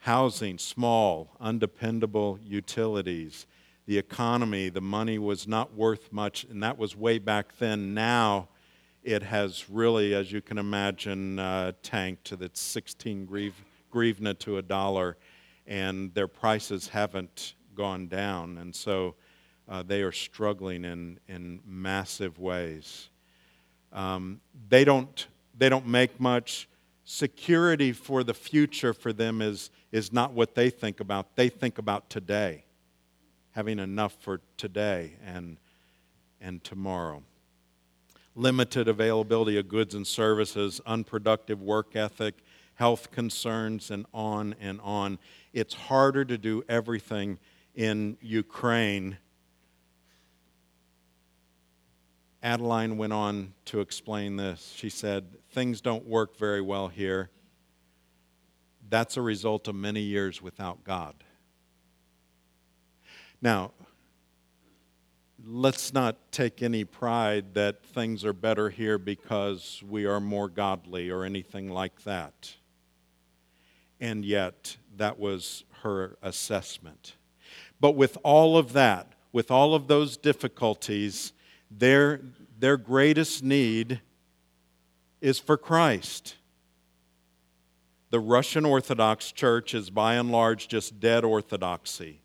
housing, 0.01 0.57
small, 0.57 1.35
undependable 1.39 2.39
utilities 2.43 3.45
the 3.91 3.97
economy, 3.97 4.69
the 4.69 4.81
money 4.81 5.17
was 5.17 5.47
not 5.47 5.73
worth 5.73 6.13
much, 6.13 6.45
and 6.45 6.61
that 6.63 6.77
was 6.77 6.95
way 6.95 7.17
back 7.17 7.57
then. 7.57 7.93
Now 7.93 8.47
it 9.03 9.23
has 9.23 9.69
really, 9.69 10.13
as 10.13 10.31
you 10.31 10.41
can 10.41 10.57
imagine, 10.57 11.39
uh, 11.39 11.73
tanked 11.81 12.23
to 12.25 12.35
the 12.35 12.49
16 12.53 13.27
grivna 13.91 14.39
to 14.39 14.57
a 14.57 14.61
dollar, 14.61 15.17
and 15.65 16.13
their 16.13 16.27
prices 16.27 16.87
haven't 16.87 17.55
gone 17.75 18.07
down. 18.07 18.59
And 18.59 18.75
so 18.75 19.15
uh, 19.67 19.83
they 19.83 20.03
are 20.03 20.11
struggling 20.11 20.85
in, 20.85 21.19
in 21.27 21.59
massive 21.65 22.39
ways. 22.39 23.09
Um, 23.91 24.39
they, 24.69 24.85
don't, 24.85 25.27
they 25.57 25.69
don't 25.69 25.87
make 25.87 26.19
much. 26.19 26.69
Security 27.03 27.91
for 27.91 28.23
the 28.23 28.33
future 28.33 28.93
for 28.93 29.11
them 29.11 29.41
is, 29.41 29.69
is 29.91 30.13
not 30.13 30.33
what 30.33 30.55
they 30.55 30.69
think 30.69 30.99
about. 30.99 31.35
They 31.35 31.49
think 31.49 31.77
about 31.77 32.09
today 32.09 32.65
having 33.51 33.79
enough 33.79 34.15
for 34.19 34.41
today 34.57 35.13
and, 35.25 35.57
and 36.39 36.63
tomorrow. 36.63 37.21
Limited 38.35 38.87
availability 38.87 39.57
of 39.57 39.67
goods 39.67 39.93
and 39.93 40.07
services, 40.07 40.79
unproductive 40.85 41.61
work 41.61 41.95
ethic, 41.95 42.35
health 42.75 43.11
concerns, 43.11 43.91
and 43.91 44.05
on 44.13 44.55
and 44.59 44.79
on. 44.81 45.19
It's 45.53 45.73
harder 45.73 46.23
to 46.25 46.37
do 46.37 46.63
everything 46.69 47.39
in 47.75 48.17
Ukraine. 48.21 49.17
Adeline 52.43 52.97
went 52.97 53.13
on 53.13 53.53
to 53.65 53.81
explain 53.81 54.35
this. 54.35 54.73
She 54.75 54.89
said, 54.89 55.37
Things 55.51 55.81
don't 55.81 56.07
work 56.07 56.37
very 56.37 56.61
well 56.61 56.87
here. 56.87 57.29
That's 58.89 59.15
a 59.15 59.21
result 59.21 59.67
of 59.67 59.75
many 59.75 60.01
years 60.01 60.41
without 60.41 60.83
God. 60.83 61.23
Now, 63.41 63.71
let's 65.45 65.93
not 65.93 66.31
take 66.31 66.61
any 66.61 66.83
pride 66.83 67.53
that 67.53 67.83
things 67.83 68.23
are 68.25 68.33
better 68.33 68.69
here 68.69 68.97
because 68.97 69.83
we 69.87 70.05
are 70.05 70.19
more 70.19 70.49
godly 70.49 71.09
or 71.09 71.23
anything 71.23 71.69
like 71.69 72.03
that. 72.03 72.55
And 73.99 74.25
yet, 74.25 74.77
that 74.97 75.19
was 75.19 75.63
her 75.83 76.17
assessment. 76.21 77.15
But 77.79 77.95
with 77.95 78.17
all 78.23 78.57
of 78.57 78.73
that, 78.73 79.13
with 79.31 79.51
all 79.51 79.73
of 79.73 79.87
those 79.87 80.17
difficulties, 80.17 81.33
their, 81.71 82.21
their 82.59 82.77
greatest 82.77 83.43
need 83.43 84.01
is 85.21 85.39
for 85.39 85.57
Christ. 85.57 86.35
The 88.09 88.19
Russian 88.19 88.65
Orthodox 88.65 89.31
Church 89.31 89.73
is 89.73 89.89
by 89.89 90.15
and 90.15 90.31
large 90.31 90.67
just 90.67 90.99
dead 90.99 91.23
orthodoxy. 91.23 92.19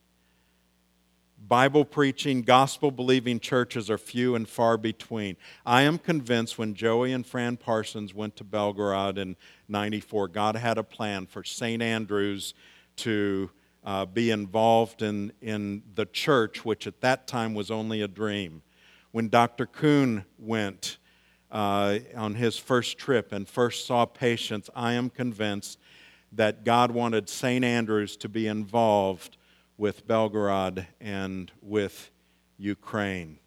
Bible 1.38 1.84
preaching, 1.84 2.42
gospel 2.42 2.90
believing 2.90 3.38
churches 3.38 3.88
are 3.88 3.98
few 3.98 4.34
and 4.34 4.48
far 4.48 4.76
between. 4.76 5.36
I 5.64 5.82
am 5.82 5.98
convinced 5.98 6.58
when 6.58 6.74
Joey 6.74 7.12
and 7.12 7.24
Fran 7.24 7.56
Parsons 7.56 8.12
went 8.12 8.34
to 8.36 8.44
Belgorod 8.44 9.16
in 9.16 9.36
94, 9.68 10.28
God 10.28 10.56
had 10.56 10.76
a 10.76 10.82
plan 10.82 11.26
for 11.26 11.44
St. 11.44 11.80
Andrews 11.80 12.54
to 12.96 13.50
uh, 13.84 14.06
be 14.06 14.32
involved 14.32 15.02
in, 15.02 15.32
in 15.40 15.84
the 15.94 16.06
church, 16.06 16.64
which 16.64 16.88
at 16.88 17.00
that 17.02 17.28
time 17.28 17.54
was 17.54 17.70
only 17.70 18.02
a 18.02 18.08
dream. 18.08 18.62
When 19.16 19.30
Dr. 19.30 19.64
Kuhn 19.64 20.26
went 20.38 20.98
uh, 21.50 22.00
on 22.14 22.34
his 22.34 22.58
first 22.58 22.98
trip 22.98 23.32
and 23.32 23.48
first 23.48 23.86
saw 23.86 24.04
patients, 24.04 24.68
I 24.76 24.92
am 24.92 25.08
convinced 25.08 25.78
that 26.32 26.64
God 26.64 26.90
wanted 26.90 27.30
St. 27.30 27.64
Andrews 27.64 28.18
to 28.18 28.28
be 28.28 28.46
involved 28.46 29.38
with 29.78 30.06
Belgorod 30.06 30.86
and 31.00 31.50
with 31.62 32.10
Ukraine. 32.58 33.38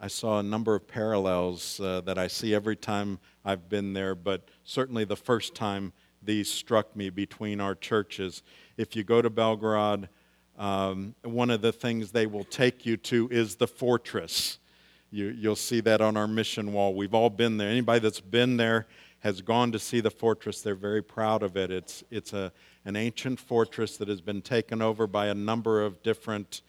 I 0.00 0.08
saw 0.08 0.38
a 0.38 0.42
number 0.42 0.74
of 0.74 0.88
parallels 0.88 1.78
uh, 1.78 2.00
that 2.06 2.16
I 2.16 2.28
see 2.28 2.54
every 2.54 2.76
time 2.76 3.18
I've 3.44 3.68
been 3.68 3.92
there, 3.92 4.14
but 4.14 4.48
certainly 4.64 5.04
the 5.04 5.14
first 5.14 5.54
time 5.54 5.92
these 6.22 6.50
struck 6.50 6.96
me 6.96 7.10
between 7.10 7.60
our 7.60 7.74
churches. 7.74 8.42
If 8.78 8.96
you 8.96 9.04
go 9.04 9.20
to 9.20 9.28
Belgorod, 9.28 10.08
um, 10.58 11.14
one 11.22 11.50
of 11.50 11.60
the 11.60 11.72
things 11.72 12.12
they 12.12 12.26
will 12.26 12.44
take 12.44 12.86
you 12.86 12.96
to 12.96 13.28
is 13.30 13.56
the 13.56 13.66
fortress. 13.66 14.58
You, 15.10 15.26
you'll 15.26 15.56
see 15.56 15.80
that 15.80 16.00
on 16.00 16.16
our 16.16 16.26
mission 16.26 16.72
wall. 16.72 16.94
We've 16.94 17.14
all 17.14 17.30
been 17.30 17.58
there. 17.58 17.68
Anybody 17.68 18.00
that's 18.00 18.20
been 18.20 18.56
there 18.56 18.86
has 19.20 19.42
gone 19.42 19.72
to 19.72 19.78
see 19.78 20.00
the 20.00 20.10
fortress. 20.10 20.62
They're 20.62 20.74
very 20.74 21.02
proud 21.02 21.42
of 21.42 21.56
it. 21.56 21.70
It's, 21.70 22.04
it's 22.10 22.32
a, 22.32 22.52
an 22.84 22.96
ancient 22.96 23.38
fortress 23.40 23.96
that 23.98 24.08
has 24.08 24.20
been 24.20 24.42
taken 24.42 24.80
over 24.80 25.06
by 25.06 25.26
a 25.26 25.34
number 25.34 25.84
of 25.84 26.02
different 26.02 26.62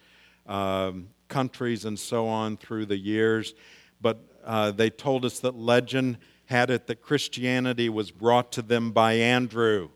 um, 0.48 1.10
countries 1.28 1.86
and 1.86 1.98
so 1.98 2.28
on 2.28 2.58
through 2.58 2.88
the 2.88 2.98
years. 2.98 3.54
But 4.02 4.20
uh, 4.46 4.72
they 4.72 4.90
told 4.90 5.26
us 5.26 5.40
that 5.40 5.56
legend 5.56 6.18
had 6.46 6.70
it 6.70 6.88
that 6.88 7.02
Christianity 7.02 7.90
was 7.90 8.12
brought 8.12 8.52
to 8.54 8.62
them 8.62 8.92
by 8.92 9.14
Andrew. 9.14 9.90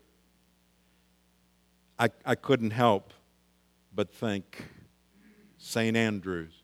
I, 1.98 2.10
I 2.24 2.34
couldn't 2.34 2.72
help 2.72 3.12
but 3.94 4.12
think 4.12 4.64
St. 5.58 5.96
Andrew's 5.96 6.62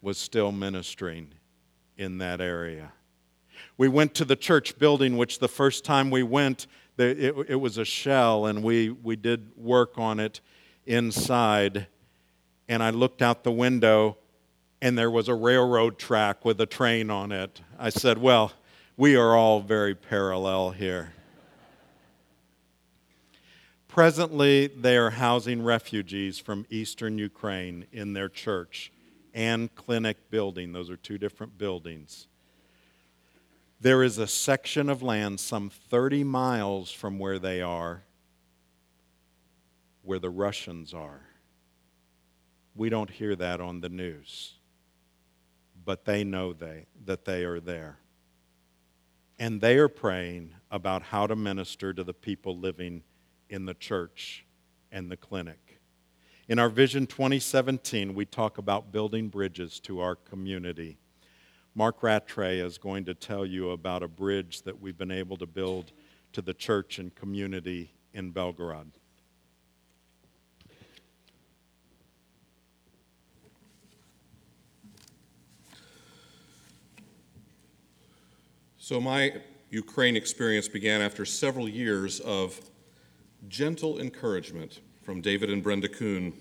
was 0.00 0.18
still 0.18 0.52
ministering 0.52 1.28
in 1.96 2.18
that 2.18 2.40
area. 2.40 2.92
We 3.76 3.88
went 3.88 4.14
to 4.14 4.24
the 4.24 4.36
church 4.36 4.78
building, 4.78 5.16
which 5.16 5.38
the 5.38 5.48
first 5.48 5.84
time 5.84 6.10
we 6.10 6.22
went, 6.22 6.66
it, 6.96 7.60
was 7.60 7.78
a 7.78 7.84
shell, 7.84 8.46
and 8.46 8.62
we, 8.62 8.90
we 8.90 9.16
did 9.16 9.50
work 9.56 9.98
on 9.98 10.20
it 10.20 10.40
inside. 10.86 11.86
And 12.68 12.82
I 12.82 12.90
looked 12.90 13.22
out 13.22 13.44
the 13.44 13.52
window, 13.52 14.18
and 14.82 14.96
there 14.96 15.10
was 15.10 15.28
a 15.28 15.34
railroad 15.34 15.98
track 15.98 16.44
with 16.44 16.60
a 16.60 16.66
train 16.66 17.10
on 17.10 17.32
it. 17.32 17.60
I 17.78 17.90
said, 17.90 18.18
Well, 18.18 18.52
we 18.96 19.16
are 19.16 19.36
all 19.36 19.60
very 19.60 19.94
parallel 19.94 20.70
here. 20.70 21.12
Presently, 23.98 24.68
they 24.68 24.96
are 24.96 25.10
housing 25.10 25.60
refugees 25.60 26.38
from 26.38 26.66
eastern 26.70 27.18
Ukraine 27.18 27.84
in 27.90 28.12
their 28.12 28.28
church 28.28 28.92
and 29.34 29.74
clinic 29.74 30.30
building. 30.30 30.72
Those 30.72 30.88
are 30.88 30.96
two 30.96 31.18
different 31.18 31.58
buildings. 31.58 32.28
There 33.80 34.04
is 34.04 34.16
a 34.18 34.28
section 34.28 34.88
of 34.88 35.02
land 35.02 35.40
some 35.40 35.68
30 35.68 36.22
miles 36.22 36.92
from 36.92 37.18
where 37.18 37.40
they 37.40 37.60
are 37.60 38.04
where 40.04 40.20
the 40.20 40.30
Russians 40.30 40.94
are. 40.94 41.22
We 42.76 42.90
don't 42.90 43.10
hear 43.10 43.34
that 43.34 43.60
on 43.60 43.80
the 43.80 43.88
news, 43.88 44.52
but 45.84 46.04
they 46.04 46.22
know 46.22 46.52
they, 46.52 46.86
that 47.04 47.24
they 47.24 47.42
are 47.42 47.58
there. 47.58 47.98
And 49.40 49.60
they 49.60 49.76
are 49.76 49.88
praying 49.88 50.54
about 50.70 51.02
how 51.02 51.26
to 51.26 51.34
minister 51.34 51.92
to 51.92 52.04
the 52.04 52.14
people 52.14 52.56
living 52.56 53.02
in 53.48 53.66
the 53.66 53.74
church 53.74 54.44
and 54.92 55.10
the 55.10 55.16
clinic. 55.16 55.80
In 56.48 56.58
our 56.58 56.68
Vision 56.68 57.06
2017, 57.06 58.14
we 58.14 58.24
talk 58.24 58.58
about 58.58 58.90
building 58.90 59.28
bridges 59.28 59.80
to 59.80 60.00
our 60.00 60.16
community. 60.16 60.96
Mark 61.74 62.02
Rattray 62.02 62.58
is 62.58 62.78
going 62.78 63.04
to 63.04 63.14
tell 63.14 63.44
you 63.44 63.70
about 63.70 64.02
a 64.02 64.08
bridge 64.08 64.62
that 64.62 64.80
we've 64.80 64.96
been 64.96 65.10
able 65.10 65.36
to 65.36 65.46
build 65.46 65.92
to 66.32 66.42
the 66.42 66.54
church 66.54 66.98
and 66.98 67.14
community 67.14 67.92
in 68.14 68.32
Belgorod. 68.32 68.86
So, 78.78 78.98
my 79.02 79.34
Ukraine 79.68 80.16
experience 80.16 80.66
began 80.66 81.02
after 81.02 81.26
several 81.26 81.68
years 81.68 82.20
of 82.20 82.58
gentle 83.48 83.98
encouragement 83.98 84.80
from 85.02 85.20
David 85.20 85.50
and 85.50 85.62
Brenda 85.62 85.88
Kuhn 85.88 86.32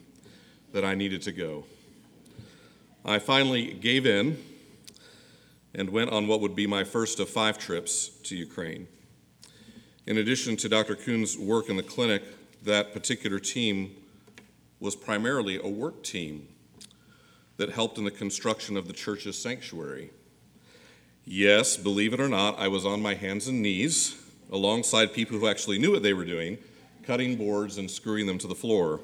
that 0.74 0.84
I 0.84 0.94
needed 0.94 1.22
to 1.24 1.32
go. 1.32 1.64
I 3.06 3.20
finally 3.20 3.74
gave 3.74 4.06
in 4.06 4.38
and 5.74 5.90
went 5.90 6.12
on 6.12 6.28
what 6.28 6.42
would 6.42 6.56
be 6.56 6.68
my 6.68 6.84
first 6.84 7.20
of 7.20 7.30
five 7.30 7.58
trips 7.58 8.10
to 8.24 8.36
Ukraine. 8.36 8.88
In 10.06 10.18
addition 10.18 10.58
to 10.58 10.70
Dr. 10.70 10.96
Kuhn's 10.96 11.38
work 11.38 11.70
in 11.70 11.78
the 11.78 11.84
clinic, 11.84 12.24
that 12.64 12.94
particular 12.94 13.40
team 13.40 13.96
was 14.80 14.96
primarily 14.96 15.58
a 15.58 15.68
work 15.68 16.04
team 16.04 16.48
that 17.58 17.70
helped 17.70 17.98
in 17.98 18.04
the 18.04 18.12
construction 18.12 18.76
of 18.76 18.88
the 18.88 18.94
church's 18.94 19.38
sanctuary. 19.38 20.12
Yes, 21.26 21.78
believe 21.78 22.14
it 22.14 22.20
or 22.20 22.30
not, 22.30 22.60
I 22.60 22.68
was 22.68 22.86
on 22.86 23.02
my 23.02 23.14
hands 23.14 23.48
and 23.48 23.62
knees 23.62 24.22
alongside 24.52 25.14
people 25.14 25.38
who 25.38 25.48
actually 25.48 25.78
knew 25.78 25.92
what 25.92 26.04
they 26.04 26.14
were 26.14 26.26
doing 26.26 26.58
cutting 27.08 27.38
boards 27.38 27.78
and 27.78 27.90
screwing 27.90 28.28
them 28.28 28.38
to 28.38 28.48
the 28.48 28.54
floor. 28.54 29.00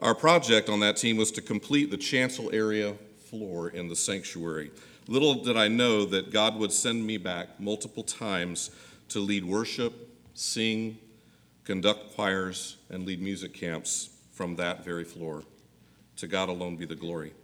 Our 0.00 0.14
project 0.14 0.70
on 0.70 0.80
that 0.80 0.96
team 0.96 1.18
was 1.18 1.30
to 1.32 1.42
complete 1.42 1.90
the 1.90 1.98
chancel 1.98 2.48
area 2.54 2.94
floor 3.28 3.68
in 3.68 3.88
the 3.88 3.94
sanctuary. 3.94 4.70
Little 5.06 5.34
did 5.34 5.58
I 5.58 5.68
know 5.68 6.06
that 6.06 6.32
God 6.32 6.56
would 6.56 6.72
send 6.72 7.06
me 7.06 7.18
back 7.18 7.60
multiple 7.60 8.02
times 8.02 8.70
to 9.10 9.20
lead 9.20 9.44
worship, 9.44 9.92
sing, 10.32 10.96
conduct 11.64 12.14
choirs, 12.14 12.78
and 12.88 13.04
lead 13.04 13.20
music 13.20 13.52
camps 13.52 14.08
from 14.32 14.56
that 14.56 14.82
very 14.82 15.04
floor. 15.04 15.42
To 16.16 16.26
God 16.26 16.48
alone 16.48 16.76
be 16.76 16.86
the 16.86 16.96
glory. 16.96 17.34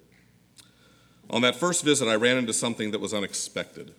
On 1.29 1.43
that 1.43 1.57
first 1.57 1.85
visit, 1.85 2.09
I 2.09 2.15
ran 2.15 2.39
into 2.39 2.55
something 2.55 2.91
that 2.93 3.03
was 3.03 3.13
unexpected. 3.13 3.93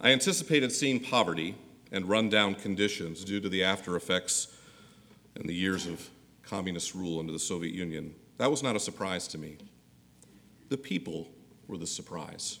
I 0.00 0.10
anticipated 0.10 0.72
seeing 0.72 0.98
poverty 0.98 1.54
and 1.92 2.08
rundown 2.08 2.54
conditions 2.54 3.24
due 3.24 3.40
to 3.40 3.48
the 3.48 3.64
after 3.64 3.96
effects 3.96 4.48
and 5.34 5.48
the 5.48 5.54
years 5.54 5.86
of 5.86 6.08
communist 6.42 6.94
rule 6.94 7.18
under 7.18 7.32
the 7.32 7.38
Soviet 7.38 7.74
Union. 7.74 8.14
That 8.38 8.50
was 8.50 8.62
not 8.62 8.76
a 8.76 8.80
surprise 8.80 9.28
to 9.28 9.38
me. 9.38 9.58
The 10.68 10.76
people 10.76 11.28
were 11.66 11.76
the 11.76 11.86
surprise. 11.86 12.58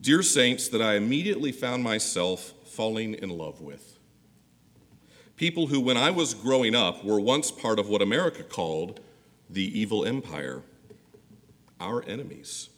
Dear 0.00 0.22
saints, 0.22 0.68
that 0.68 0.82
I 0.82 0.96
immediately 0.96 1.52
found 1.52 1.84
myself 1.84 2.52
falling 2.66 3.14
in 3.14 3.30
love 3.30 3.60
with. 3.60 3.98
People 5.36 5.68
who, 5.68 5.80
when 5.80 5.96
I 5.96 6.10
was 6.10 6.34
growing 6.34 6.74
up, 6.74 7.04
were 7.04 7.20
once 7.20 7.50
part 7.50 7.78
of 7.78 7.88
what 7.88 8.02
America 8.02 8.42
called 8.42 9.00
the 9.48 9.78
evil 9.78 10.04
empire, 10.04 10.62
our 11.80 12.02
enemies. 12.04 12.68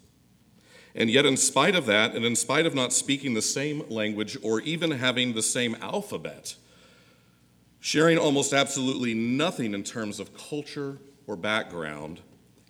And 0.94 1.10
yet, 1.10 1.26
in 1.26 1.36
spite 1.36 1.74
of 1.74 1.86
that, 1.86 2.14
and 2.14 2.24
in 2.24 2.36
spite 2.36 2.66
of 2.66 2.74
not 2.74 2.92
speaking 2.92 3.34
the 3.34 3.42
same 3.42 3.84
language 3.88 4.36
or 4.42 4.60
even 4.60 4.92
having 4.92 5.32
the 5.34 5.42
same 5.42 5.76
alphabet, 5.80 6.54
sharing 7.80 8.16
almost 8.16 8.52
absolutely 8.52 9.12
nothing 9.12 9.74
in 9.74 9.82
terms 9.82 10.20
of 10.20 10.36
culture 10.36 10.98
or 11.26 11.36
background, 11.36 12.20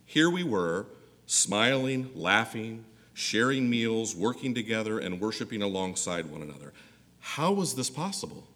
here 0.05 0.29
we 0.29 0.43
were, 0.43 0.87
smiling, 1.27 2.09
laughing, 2.15 2.85
sharing 3.13 3.69
meals, 3.69 4.15
working 4.15 4.53
together, 4.53 4.97
and 4.97 5.21
worshiping 5.21 5.61
alongside 5.61 6.25
one 6.25 6.41
another. 6.41 6.73
How 7.19 7.51
was 7.51 7.75
this 7.75 7.89
possible? 7.89 8.47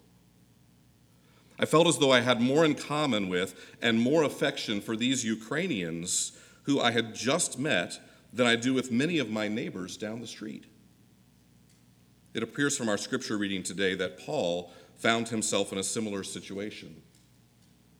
I 1.58 1.66
felt 1.66 1.86
as 1.86 1.98
though 1.98 2.12
I 2.12 2.20
had 2.20 2.40
more 2.40 2.64
in 2.64 2.74
common 2.74 3.28
with 3.28 3.54
and 3.82 4.00
more 4.00 4.22
affection 4.24 4.80
for 4.80 4.96
these 4.96 5.24
Ukrainians 5.24 6.32
who 6.62 6.80
I 6.80 6.90
had 6.90 7.14
just 7.14 7.58
met 7.58 8.00
than 8.32 8.46
I 8.46 8.56
do 8.56 8.74
with 8.74 8.90
many 8.90 9.18
of 9.18 9.30
my 9.30 9.48
neighbors 9.48 9.96
down 9.96 10.20
the 10.20 10.26
street. 10.26 10.64
It 12.32 12.42
appears 12.42 12.76
from 12.76 12.88
our 12.88 12.98
scripture 12.98 13.36
reading 13.36 13.62
today 13.62 13.94
that 13.96 14.18
Paul 14.18 14.72
found 14.98 15.28
himself 15.28 15.72
in 15.72 15.78
a 15.78 15.82
similar 15.82 16.22
situation. 16.22 17.02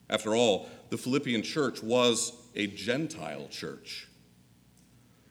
After 0.09 0.35
all, 0.35 0.69
the 0.91 0.99
Philippian 0.99 1.43
church 1.43 1.83
was 1.83 2.33
a 2.55 2.67
Gentile 2.67 3.49
church. 3.49 4.09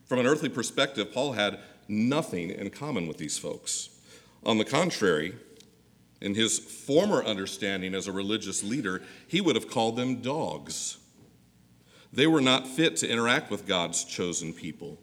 From 0.06 0.20
an 0.20 0.26
earthly 0.26 0.50
perspective, 0.50 1.14
Paul 1.14 1.34
had 1.34 1.60
nothing 1.88 2.50
in 2.50 2.70
common 2.70 3.08
with 3.08 3.18
these 3.18 3.38
folks. 3.38 3.90
On 4.46 4.58
the 4.58 4.66
contrary, 4.66 5.36
in 6.22 6.36
his 6.36 6.60
former 6.60 7.24
understanding 7.24 7.94
as 7.94 8.08
a 8.08 8.12
religious 8.12 8.64
leader, 8.64 9.02
he 9.28 9.42
would 9.42 9.56
have 9.56 9.70
called 9.70 9.96
them 9.96 10.22
dogs. 10.22 10.98
They 12.12 12.28
were 12.28 12.42
not 12.42 12.68
fit 12.68 12.98
to 12.98 13.10
interact 13.10 13.52
with 13.52 13.68
God's 13.68 14.04
chosen 14.04 14.54
people. 14.54 14.98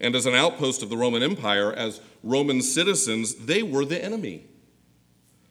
And 0.00 0.14
as 0.14 0.26
an 0.26 0.34
outpost 0.34 0.82
of 0.82 0.90
the 0.90 0.96
Roman 0.96 1.22
Empire, 1.22 1.72
as 1.72 2.00
Roman 2.22 2.62
citizens, 2.62 3.34
they 3.34 3.62
were 3.62 3.84
the 3.84 4.02
enemy, 4.02 4.46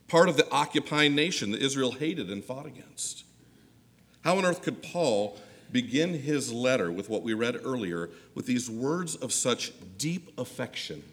part 0.08 0.30
of 0.30 0.38
the 0.38 0.50
occupying 0.52 1.15
nation 1.15 1.52
that 1.52 1.62
Israel 1.62 1.91
hated 1.91 2.30
and 2.30 2.43
fought 2.43 2.65
against. 2.65 3.26
How 4.21 4.38
on 4.38 4.45
earth 4.45 4.62
could 4.62 4.82
Paul 4.82 5.38
begin 5.71 6.21
his 6.21 6.54
letter 6.54 6.91
with 6.91 7.10
what 7.10 7.23
we 7.23 7.34
read 7.34 7.60
earlier 7.63 8.10
with 8.34 8.45
these 8.45 8.69
words 8.69 9.15
of 9.15 9.34
such 9.34 9.73
deep 9.97 10.32
affection? 10.38 11.04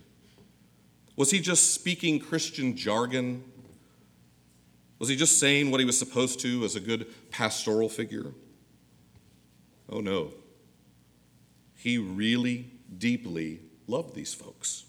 Was 1.16 1.30
he 1.30 1.40
just 1.40 1.74
speaking 1.74 2.20
Christian 2.20 2.76
jargon? 2.76 3.44
Was 4.98 5.08
he 5.08 5.16
just 5.16 5.38
saying 5.38 5.70
what 5.70 5.80
he 5.80 5.86
was 5.86 5.98
supposed 5.98 6.40
to 6.40 6.64
as 6.64 6.76
a 6.76 6.80
good 6.80 7.06
pastoral 7.30 7.88
figure? 7.88 8.32
Oh 9.88 10.00
no. 10.00 10.32
He 11.74 11.98
really 11.98 12.70
deeply 12.96 13.60
loved 13.86 14.14
these 14.14 14.34
folks. 14.34 14.84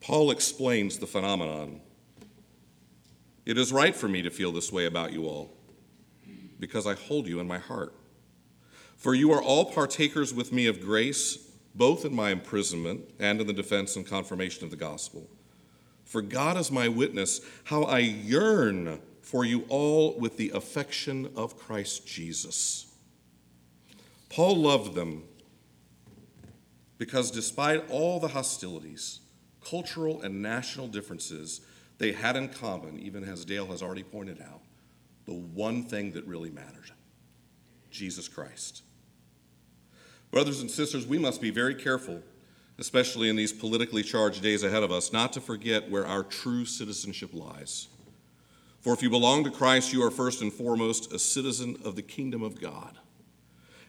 Paul 0.00 0.30
explains 0.30 0.98
the 0.98 1.06
phenomenon 1.06 1.80
It 3.46 3.56
is 3.58 3.72
right 3.72 3.94
for 3.94 4.08
me 4.08 4.22
to 4.22 4.30
feel 4.30 4.52
this 4.52 4.72
way 4.72 4.86
about 4.86 5.12
you 5.12 5.26
all, 5.26 5.56
because 6.58 6.86
I 6.86 6.94
hold 6.94 7.26
you 7.26 7.40
in 7.40 7.46
my 7.46 7.58
heart. 7.58 7.94
For 8.96 9.14
you 9.14 9.32
are 9.32 9.42
all 9.42 9.66
partakers 9.66 10.32
with 10.32 10.52
me 10.52 10.66
of 10.66 10.80
grace, 10.80 11.36
both 11.74 12.04
in 12.04 12.14
my 12.14 12.30
imprisonment 12.30 13.02
and 13.18 13.40
in 13.40 13.46
the 13.46 13.52
defense 13.52 13.96
and 13.96 14.06
confirmation 14.06 14.64
of 14.64 14.70
the 14.70 14.76
gospel. 14.76 15.28
For 16.04 16.22
God 16.22 16.56
is 16.56 16.70
my 16.70 16.88
witness, 16.88 17.40
how 17.64 17.82
I 17.82 17.98
yearn 17.98 19.00
for 19.20 19.44
you 19.44 19.64
all 19.68 20.18
with 20.18 20.36
the 20.36 20.50
affection 20.50 21.30
of 21.34 21.58
Christ 21.58 22.06
Jesus. 22.06 22.93
Paul 24.34 24.56
loved 24.56 24.96
them 24.96 25.22
because 26.98 27.30
despite 27.30 27.88
all 27.88 28.18
the 28.18 28.26
hostilities, 28.26 29.20
cultural 29.64 30.22
and 30.22 30.42
national 30.42 30.88
differences 30.88 31.60
they 31.98 32.10
had 32.10 32.34
in 32.34 32.48
common, 32.48 32.98
even 32.98 33.22
as 33.22 33.44
Dale 33.44 33.66
has 33.66 33.80
already 33.80 34.02
pointed 34.02 34.42
out, 34.42 34.62
the 35.26 35.34
one 35.34 35.84
thing 35.84 36.10
that 36.14 36.26
really 36.26 36.50
mattered 36.50 36.90
Jesus 37.92 38.26
Christ. 38.26 38.82
Brothers 40.32 40.60
and 40.60 40.68
sisters, 40.68 41.06
we 41.06 41.16
must 41.16 41.40
be 41.40 41.50
very 41.50 41.76
careful, 41.76 42.20
especially 42.80 43.28
in 43.28 43.36
these 43.36 43.52
politically 43.52 44.02
charged 44.02 44.42
days 44.42 44.64
ahead 44.64 44.82
of 44.82 44.90
us, 44.90 45.12
not 45.12 45.32
to 45.34 45.40
forget 45.40 45.88
where 45.88 46.08
our 46.08 46.24
true 46.24 46.64
citizenship 46.64 47.30
lies. 47.32 47.86
For 48.80 48.92
if 48.94 49.00
you 49.00 49.10
belong 49.10 49.44
to 49.44 49.50
Christ, 49.52 49.92
you 49.92 50.02
are 50.02 50.10
first 50.10 50.42
and 50.42 50.52
foremost 50.52 51.12
a 51.12 51.20
citizen 51.20 51.76
of 51.84 51.94
the 51.94 52.02
kingdom 52.02 52.42
of 52.42 52.60
God. 52.60 52.98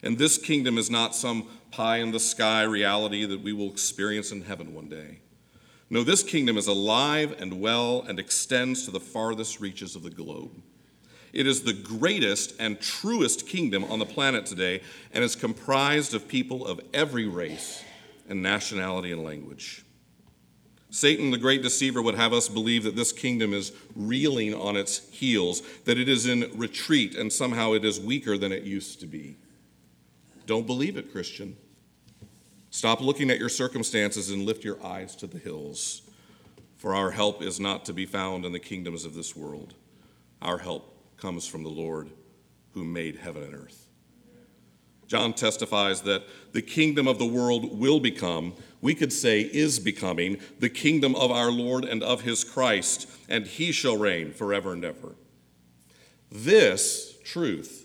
And 0.06 0.20
this 0.20 0.38
kingdom 0.38 0.78
is 0.78 0.92
not 0.92 1.16
some 1.16 1.48
pie 1.72 1.98
in 1.98 2.12
the 2.12 2.20
sky 2.20 2.62
reality 2.62 3.26
that 3.26 3.42
we 3.42 3.52
will 3.52 3.72
experience 3.72 4.32
in 4.32 4.44
heaven 4.44 4.76
one 4.76 4.88
day. 4.88 5.18
No, 5.90 6.04
this 6.04 6.22
kingdom 6.22 6.58
is 6.58 6.68
alive 6.68 7.36
and 7.40 7.60
well 7.60 8.06
and 8.08 8.20
extends 8.20 8.86
to 8.86 8.92
the 8.92 9.00
farthest 9.00 9.60
reaches 9.60 9.96
of 9.96 10.04
the 10.04 10.12
globe. 10.12 10.62
It 11.34 11.48
is 11.48 11.64
the 11.64 11.74
greatest 11.74 12.54
and 12.60 12.80
truest 12.80 13.48
kingdom 13.48 13.84
on 13.86 14.00
the 14.00 14.06
planet 14.06 14.46
today 14.46 14.82
and 15.12 15.24
is 15.24 15.36
comprised 15.36 16.14
of 16.14 16.28
people 16.28 16.66
of 16.66 16.80
every 16.94 17.28
race 17.28 17.84
and 18.30 18.42
nationality 18.42 19.12
and 19.12 19.24
language. 19.24 19.84
Satan, 20.92 21.32
the 21.32 21.38
great 21.38 21.62
deceiver, 21.62 22.02
would 22.02 22.16
have 22.16 22.32
us 22.32 22.48
believe 22.48 22.84
that 22.84 22.96
this 22.96 23.12
kingdom 23.12 23.54
is 23.54 23.74
reeling 23.96 24.54
on 24.54 24.78
its 24.78 25.10
heels, 25.10 25.62
that 25.84 25.98
it 25.98 26.08
is 26.08 26.26
in 26.26 26.52
retreat, 26.56 27.16
and 27.16 27.34
somehow 27.34 27.74
it 27.74 27.84
is 27.84 28.00
weaker 28.00 28.38
than 28.38 28.52
it 28.52 28.64
used 28.64 29.02
to 29.02 29.08
be. 29.08 29.36
Don't 30.46 30.68
believe 30.68 30.98
it, 30.98 31.12
Christian. 31.12 31.58
Stop 32.70 33.02
looking 33.02 33.30
at 33.32 33.40
your 33.40 33.50
circumstances 33.50 34.30
and 34.30 34.46
lift 34.46 34.64
your 34.64 34.84
eyes 34.86 35.16
to 35.16 35.28
the 35.28 35.40
hills, 35.40 36.02
for 36.78 36.94
our 36.94 37.12
help 37.12 37.42
is 37.42 37.60
not 37.60 37.86
to 37.86 37.94
be 37.94 38.06
found 38.06 38.46
in 38.46 38.52
the 38.52 38.60
kingdoms 38.60 39.06
of 39.06 39.16
this 39.16 39.36
world. 39.36 39.74
Our 40.42 40.58
help 40.58 41.18
comes 41.18 41.48
from 41.48 41.64
the 41.64 41.70
Lord 41.70 42.10
who 42.74 42.84
made 42.84 43.16
heaven 43.16 43.44
and 43.44 43.56
earth. 43.56 43.88
John 45.08 45.34
testifies 45.34 46.02
that 46.02 46.24
the 46.52 46.62
kingdom 46.62 47.08
of 47.08 47.20
the 47.20 47.26
world 47.26 47.80
will 47.80 48.00
become, 48.00 48.54
we 48.82 48.96
could 48.96 49.14
say 49.14 49.42
is 49.42 49.80
becoming, 49.80 50.38
the 50.60 50.70
kingdom 50.70 51.16
of 51.16 51.32
our 51.32 51.52
Lord 51.52 51.86
and 51.86 52.04
of 52.04 52.22
his 52.22 52.44
Christ, 52.44 53.08
and 53.30 53.46
he 53.46 53.72
shall 53.72 53.98
reign 53.98 54.34
forever 54.34 54.74
and 54.74 54.84
ever. 54.84 55.16
This 56.32 57.18
truth 57.24 57.85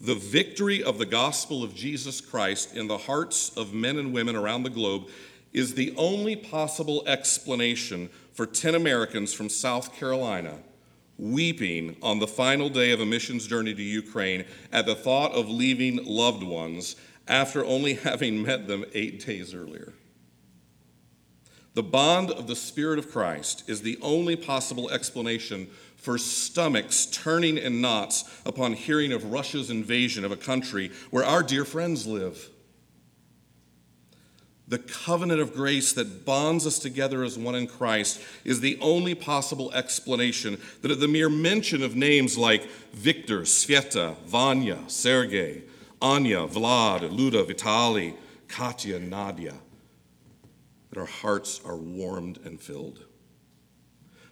the 0.00 0.14
victory 0.14 0.82
of 0.82 0.98
the 0.98 1.06
gospel 1.06 1.62
of 1.62 1.74
Jesus 1.74 2.20
Christ 2.20 2.74
in 2.74 2.86
the 2.86 2.98
hearts 2.98 3.56
of 3.56 3.72
men 3.72 3.98
and 3.98 4.12
women 4.12 4.36
around 4.36 4.62
the 4.62 4.70
globe 4.70 5.08
is 5.52 5.74
the 5.74 5.94
only 5.96 6.36
possible 6.36 7.02
explanation 7.06 8.10
for 8.34 8.46
10 8.46 8.74
Americans 8.74 9.32
from 9.32 9.48
South 9.48 9.94
Carolina 9.94 10.58
weeping 11.18 11.96
on 12.02 12.18
the 12.18 12.26
final 12.26 12.68
day 12.68 12.92
of 12.92 13.00
a 13.00 13.06
missions 13.06 13.46
journey 13.46 13.74
to 13.74 13.82
Ukraine 13.82 14.44
at 14.72 14.86
the 14.86 14.94
thought 14.94 15.32
of 15.32 15.48
leaving 15.48 16.04
loved 16.04 16.42
ones 16.42 16.96
after 17.26 17.64
only 17.64 17.94
having 18.04 18.42
met 18.42 18.68
them 18.68 18.84
eight 18.92 19.24
days 19.24 19.54
earlier. 19.54 19.94
The 21.74 21.82
bond 21.82 22.30
of 22.30 22.46
the 22.46 22.56
Spirit 22.56 22.98
of 22.98 23.10
Christ 23.10 23.68
is 23.68 23.82
the 23.82 23.98
only 24.00 24.34
possible 24.34 24.90
explanation 24.90 25.68
for 26.06 26.18
stomachs 26.18 27.06
turning 27.06 27.58
in 27.58 27.80
knots 27.80 28.22
upon 28.46 28.74
hearing 28.74 29.10
of 29.10 29.32
Russia's 29.32 29.70
invasion 29.70 30.24
of 30.24 30.30
a 30.30 30.36
country 30.36 30.92
where 31.10 31.24
our 31.24 31.42
dear 31.42 31.64
friends 31.64 32.06
live. 32.06 32.48
The 34.68 34.78
covenant 34.78 35.40
of 35.40 35.52
grace 35.52 35.92
that 35.94 36.24
bonds 36.24 36.64
us 36.64 36.78
together 36.78 37.24
as 37.24 37.36
one 37.36 37.56
in 37.56 37.66
Christ 37.66 38.20
is 38.44 38.60
the 38.60 38.78
only 38.80 39.16
possible 39.16 39.72
explanation 39.72 40.60
that 40.82 40.92
at 40.92 41.00
the 41.00 41.08
mere 41.08 41.28
mention 41.28 41.82
of 41.82 41.96
names 41.96 42.38
like 42.38 42.68
Victor, 42.92 43.40
Sveta, 43.40 44.14
Vanya, 44.26 44.78
Sergei, 44.86 45.64
Anya, 46.00 46.46
Vlad, 46.46 47.00
Luda, 47.10 47.44
Vitali, 47.44 48.14
Katya, 48.46 49.00
Nadia, 49.00 49.54
that 50.90 51.00
our 51.00 51.06
hearts 51.06 51.60
are 51.64 51.76
warmed 51.76 52.38
and 52.44 52.60
filled. 52.60 53.06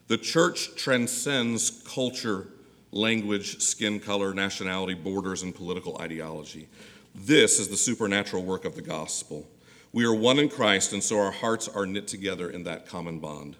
The 0.06 0.18
church 0.18 0.76
transcends 0.76 1.82
culture, 1.86 2.48
language, 2.92 3.60
skin 3.60 4.00
color, 4.00 4.34
nationality, 4.34 4.94
borders, 4.94 5.42
and 5.42 5.54
political 5.54 5.96
ideology. 5.98 6.68
This 7.14 7.58
is 7.58 7.68
the 7.68 7.76
supernatural 7.76 8.42
work 8.42 8.64
of 8.64 8.74
the 8.74 8.82
gospel. 8.82 9.46
We 9.92 10.04
are 10.04 10.12
one 10.12 10.38
in 10.38 10.48
Christ, 10.48 10.92
and 10.92 11.02
so 11.02 11.18
our 11.18 11.30
hearts 11.30 11.68
are 11.68 11.86
knit 11.86 12.06
together 12.06 12.50
in 12.50 12.64
that 12.64 12.86
common 12.86 13.18
bond. 13.18 13.56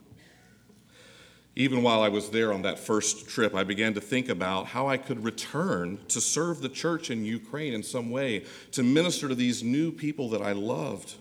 Even 1.57 1.83
while 1.83 2.03
I 2.03 2.09
was 2.09 2.31
there 2.31 2.53
on 2.53 2.63
that 2.63 2.81
first 2.81 3.29
trip, 3.29 3.55
I 3.55 3.63
began 3.63 3.95
to 3.95 4.01
think 4.01 4.29
about 4.29 4.67
how 4.67 4.89
I 4.89 4.97
could 4.97 5.25
return 5.25 6.01
to 6.09 6.21
serve 6.21 6.61
the 6.61 6.69
church 6.69 7.11
in 7.11 7.25
Ukraine 7.25 7.73
in 7.73 7.85
some 7.85 8.11
way, 8.11 8.45
to 8.73 8.83
minister 8.83 9.29
to 9.29 9.35
these 9.35 9.63
new 9.63 9.93
people 9.93 10.29
that 10.31 10.43
I 10.43 10.53
loved. 10.53 11.15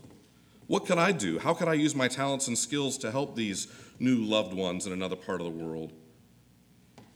What 0.66 0.88
could 0.88 0.98
I 0.98 1.12
do? 1.12 1.38
How 1.38 1.54
could 1.54 1.68
I 1.68 1.76
use 1.76 1.94
my 1.94 2.08
talents 2.08 2.48
and 2.48 2.58
skills 2.58 2.98
to 3.00 3.12
help 3.12 3.36
these 3.36 3.68
new 4.00 4.18
loved 4.18 4.54
ones 4.54 4.86
in 4.86 4.94
another 4.94 5.16
part 5.16 5.42
of 5.42 5.46
the 5.46 5.64
world? 5.64 5.94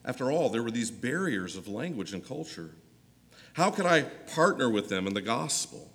After 0.05 0.31
all, 0.31 0.49
there 0.49 0.63
were 0.63 0.71
these 0.71 0.91
barriers 0.91 1.55
of 1.55 1.67
language 1.67 2.13
and 2.13 2.25
culture. 2.25 2.71
How 3.53 3.71
could 3.71 3.85
I 3.85 4.03
partner 4.03 4.69
with 4.69 4.87
them 4.87 5.07
in 5.07 5.13
the 5.13 5.21
gospel? 5.21 5.91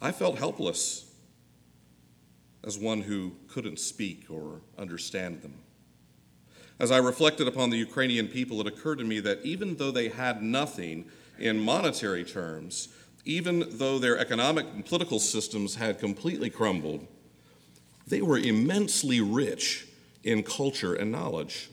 I 0.00 0.12
felt 0.12 0.38
helpless 0.38 1.10
as 2.64 2.78
one 2.78 3.02
who 3.02 3.32
couldn't 3.48 3.78
speak 3.78 4.26
or 4.28 4.60
understand 4.78 5.42
them. 5.42 5.54
As 6.78 6.90
I 6.90 6.98
reflected 6.98 7.46
upon 7.46 7.70
the 7.70 7.76
Ukrainian 7.76 8.28
people, 8.28 8.60
it 8.60 8.66
occurred 8.66 8.98
to 8.98 9.04
me 9.04 9.20
that 9.20 9.44
even 9.44 9.76
though 9.76 9.90
they 9.90 10.08
had 10.08 10.42
nothing 10.42 11.06
in 11.38 11.58
monetary 11.58 12.24
terms, 12.24 12.88
even 13.24 13.64
though 13.78 13.98
their 13.98 14.18
economic 14.18 14.66
and 14.74 14.84
political 14.84 15.20
systems 15.20 15.76
had 15.76 16.00
completely 16.00 16.50
crumbled, 16.50 17.06
they 18.06 18.22
were 18.22 18.38
immensely 18.38 19.20
rich 19.20 19.86
in 20.22 20.42
culture 20.42 20.94
and 20.94 21.10
knowledge. 21.10 21.70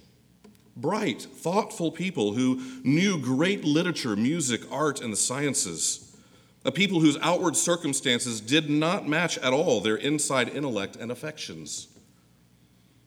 Bright, 0.75 1.21
thoughtful 1.21 1.91
people 1.91 2.33
who 2.33 2.61
knew 2.83 3.19
great 3.19 3.65
literature, 3.65 4.15
music, 4.15 4.61
art, 4.71 5.01
and 5.01 5.11
the 5.11 5.17
sciences. 5.17 6.15
A 6.63 6.71
people 6.71 6.99
whose 6.99 7.17
outward 7.21 7.55
circumstances 7.55 8.41
did 8.41 8.69
not 8.69 9.07
match 9.07 9.37
at 9.39 9.53
all 9.53 9.81
their 9.81 9.95
inside 9.95 10.49
intellect 10.49 10.95
and 10.95 11.11
affections. 11.11 11.87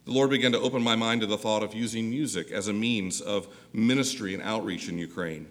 The 0.04 0.12
Lord 0.12 0.30
began 0.30 0.52
to 0.52 0.60
open 0.60 0.82
my 0.82 0.96
mind 0.96 1.20
to 1.20 1.26
the 1.26 1.38
thought 1.38 1.62
of 1.62 1.74
using 1.74 2.10
music 2.10 2.50
as 2.50 2.66
a 2.66 2.72
means 2.72 3.20
of 3.20 3.46
ministry 3.72 4.34
and 4.34 4.42
outreach 4.42 4.88
in 4.88 4.98
Ukraine. 4.98 5.48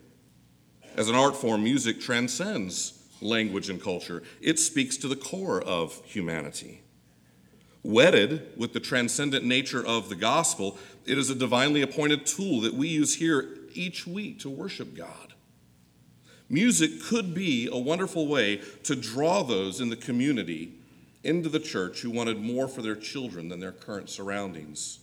As 0.97 1.07
an 1.07 1.15
art 1.15 1.35
form, 1.35 1.63
music 1.63 2.01
transcends 2.01 3.01
language 3.21 3.69
and 3.69 3.81
culture, 3.81 4.23
it 4.41 4.59
speaks 4.59 4.97
to 4.97 5.07
the 5.07 5.15
core 5.15 5.61
of 5.61 6.01
humanity. 6.05 6.81
Wedded 7.83 8.53
with 8.57 8.73
the 8.73 8.79
transcendent 8.79 9.43
nature 9.43 9.85
of 9.85 10.09
the 10.09 10.15
gospel, 10.15 10.77
it 11.05 11.17
is 11.17 11.29
a 11.29 11.35
divinely 11.35 11.81
appointed 11.81 12.25
tool 12.25 12.61
that 12.61 12.73
we 12.73 12.87
use 12.87 13.15
here 13.15 13.49
each 13.73 14.05
week 14.05 14.39
to 14.39 14.49
worship 14.49 14.95
God. 14.95 15.33
Music 16.49 17.01
could 17.01 17.33
be 17.33 17.67
a 17.71 17.77
wonderful 17.77 18.27
way 18.27 18.61
to 18.83 18.95
draw 18.95 19.41
those 19.41 19.79
in 19.79 19.89
the 19.89 19.95
community 19.95 20.73
into 21.23 21.49
the 21.49 21.59
church 21.59 22.01
who 22.01 22.09
wanted 22.09 22.39
more 22.39 22.67
for 22.67 22.81
their 22.81 22.95
children 22.95 23.47
than 23.47 23.59
their 23.59 23.71
current 23.71 24.09
surroundings. 24.09 24.99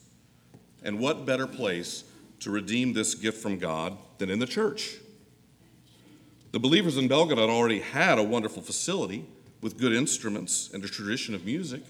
And 0.82 1.00
what 1.00 1.26
better 1.26 1.46
place 1.46 2.04
to 2.40 2.50
redeem 2.50 2.92
this 2.92 3.14
gift 3.14 3.42
from 3.42 3.58
God 3.58 3.96
than 4.18 4.30
in 4.30 4.38
the 4.38 4.46
church? 4.46 4.96
The 6.52 6.60
believers 6.60 6.96
in 6.96 7.08
Belgorod 7.08 7.48
already 7.48 7.80
had 7.80 8.18
a 8.18 8.22
wonderful 8.22 8.62
facility 8.62 9.24
with 9.60 9.78
good 9.78 9.92
instruments 9.92 10.70
and 10.72 10.84
a 10.84 10.88
tradition 10.88 11.34
of 11.34 11.44
music. 11.44 11.82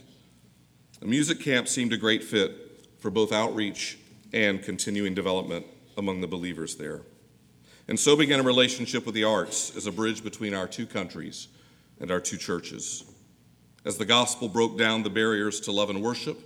The 1.00 1.06
music 1.06 1.40
camp 1.40 1.68
seemed 1.68 1.92
a 1.92 1.96
great 1.96 2.24
fit 2.24 2.90
for 2.98 3.10
both 3.10 3.32
outreach 3.32 3.98
and 4.32 4.62
continuing 4.62 5.14
development 5.14 5.64
among 5.96 6.20
the 6.20 6.26
believers 6.26 6.76
there. 6.76 7.02
And 7.86 7.98
so 7.98 8.16
began 8.16 8.40
a 8.40 8.42
relationship 8.42 9.06
with 9.06 9.14
the 9.14 9.24
arts 9.24 9.76
as 9.76 9.86
a 9.86 9.92
bridge 9.92 10.22
between 10.24 10.54
our 10.54 10.66
two 10.66 10.86
countries 10.86 11.48
and 12.00 12.10
our 12.10 12.20
two 12.20 12.36
churches. 12.36 13.04
As 13.84 13.96
the 13.96 14.04
gospel 14.04 14.48
broke 14.48 14.76
down 14.76 15.02
the 15.02 15.10
barriers 15.10 15.60
to 15.60 15.72
love 15.72 15.88
and 15.88 16.02
worship, 16.02 16.38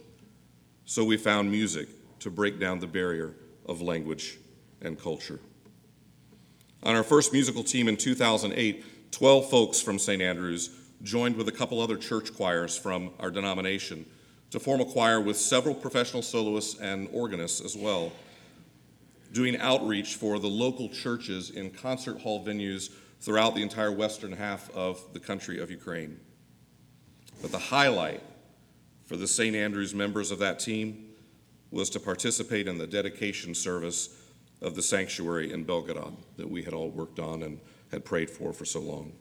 so 0.85 1.03
we 1.03 1.17
found 1.17 1.51
music 1.51 1.89
to 2.21 2.31
break 2.31 2.61
down 2.61 2.79
the 2.79 2.87
barrier 2.87 3.35
of 3.67 3.81
language 3.81 4.39
and 4.83 5.01
culture. 5.01 5.41
On 6.83 6.95
our 6.95 7.03
first 7.03 7.33
musical 7.33 7.65
team 7.65 7.89
in 7.89 7.97
2008, 7.97 9.13
12 9.13 9.51
folks 9.51 9.81
from 9.81 9.99
St. 9.99 10.21
Andrews 10.21 10.71
joined 11.03 11.37
with 11.37 11.49
a 11.49 11.53
couple 11.53 11.81
other 11.81 11.97
church 11.97 12.35
choirs 12.35 12.77
from 12.77 13.11
our 13.19 13.31
denomination 13.31 14.05
to 14.53 14.61
form 14.61 14.83
a 14.83 14.85
choir 14.85 15.19
with 15.19 15.39
several 15.39 15.75
professional 15.75 16.23
soloists 16.23 16.79
and 16.79 17.09
organists 17.11 17.63
as 17.63 17.75
well, 17.75 18.13
doing 19.33 19.57
outreach 19.57 20.17
for 20.17 20.39
the 20.39 20.47
local 20.47 20.91
churches 20.91 21.51
in 21.51 21.71
concert 21.71 22.21
hall 22.21 22.45
venues 22.45 22.91
throughout 23.21 23.55
the 23.55 23.63
entire 23.63 23.91
western 23.91 24.31
half 24.31 24.71
of 24.77 25.01
the 25.15 25.19
country 25.19 25.59
of 25.59 25.71
Ukraine. 25.71 26.21
But 27.41 27.51
the 27.51 27.59
highlight 27.59 28.23
for 29.07 29.17
the 29.17 29.27
St. 29.27 29.57
Andrews 29.57 29.95
members 29.95 30.31
of 30.31 30.39
that 30.41 30.61
team 30.61 31.07
was 31.71 31.89
to 31.89 31.99
participate 31.99 32.69
in 32.69 32.77
the 32.77 32.87
dedication 32.87 33.55
service 33.55 34.15
of 34.61 34.75
the 34.75 34.83
sanctuary 34.83 35.51
in 35.51 35.65
Belgorod 35.65 36.15
that 36.37 36.49
we 36.49 36.63
had 36.63 36.75
all 36.75 36.91
worked 36.91 37.19
on 37.19 37.43
and 37.43 37.59
had 37.91 38.05
prayed 38.05 38.29
for 38.29 38.53
for 38.53 38.67
so 38.67 38.81
long. 38.81 39.13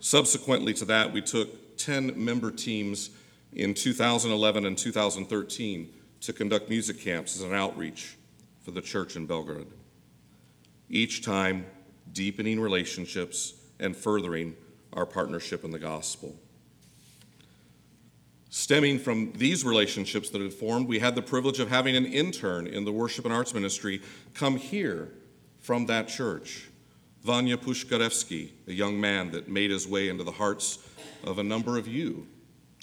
Subsequently 0.00 0.74
to 0.74 0.84
that, 0.84 1.14
we 1.14 1.22
took 1.22 1.78
10 1.78 2.22
member 2.22 2.50
teams 2.50 3.10
in 3.52 3.74
2011 3.74 4.64
and 4.64 4.76
2013 4.76 5.92
to 6.20 6.32
conduct 6.32 6.68
music 6.68 7.00
camps 7.00 7.36
as 7.36 7.42
an 7.42 7.54
outreach 7.54 8.16
for 8.62 8.70
the 8.70 8.80
church 8.80 9.16
in 9.16 9.26
Belgorod. 9.26 9.66
Each 10.88 11.22
time, 11.22 11.66
deepening 12.12 12.60
relationships 12.60 13.54
and 13.80 13.96
furthering 13.96 14.54
our 14.92 15.06
partnership 15.06 15.64
in 15.64 15.70
the 15.70 15.78
gospel. 15.78 16.36
Stemming 18.50 18.98
from 18.98 19.32
these 19.32 19.64
relationships 19.64 20.28
that 20.30 20.42
had 20.42 20.52
formed, 20.52 20.86
we 20.86 20.98
had 20.98 21.14
the 21.14 21.22
privilege 21.22 21.58
of 21.58 21.70
having 21.70 21.96
an 21.96 22.04
intern 22.04 22.66
in 22.66 22.84
the 22.84 22.92
worship 22.92 23.24
and 23.24 23.32
arts 23.32 23.54
ministry 23.54 24.02
come 24.34 24.56
here 24.56 25.08
from 25.60 25.86
that 25.86 26.06
church. 26.06 26.68
Vanya 27.24 27.56
Pushkarevsky, 27.56 28.50
a 28.66 28.72
young 28.72 29.00
man 29.00 29.30
that 29.30 29.48
made 29.48 29.70
his 29.70 29.86
way 29.88 30.08
into 30.08 30.24
the 30.24 30.32
hearts 30.32 30.78
of 31.24 31.38
a 31.38 31.42
number 31.42 31.78
of 31.78 31.88
you 31.88 32.26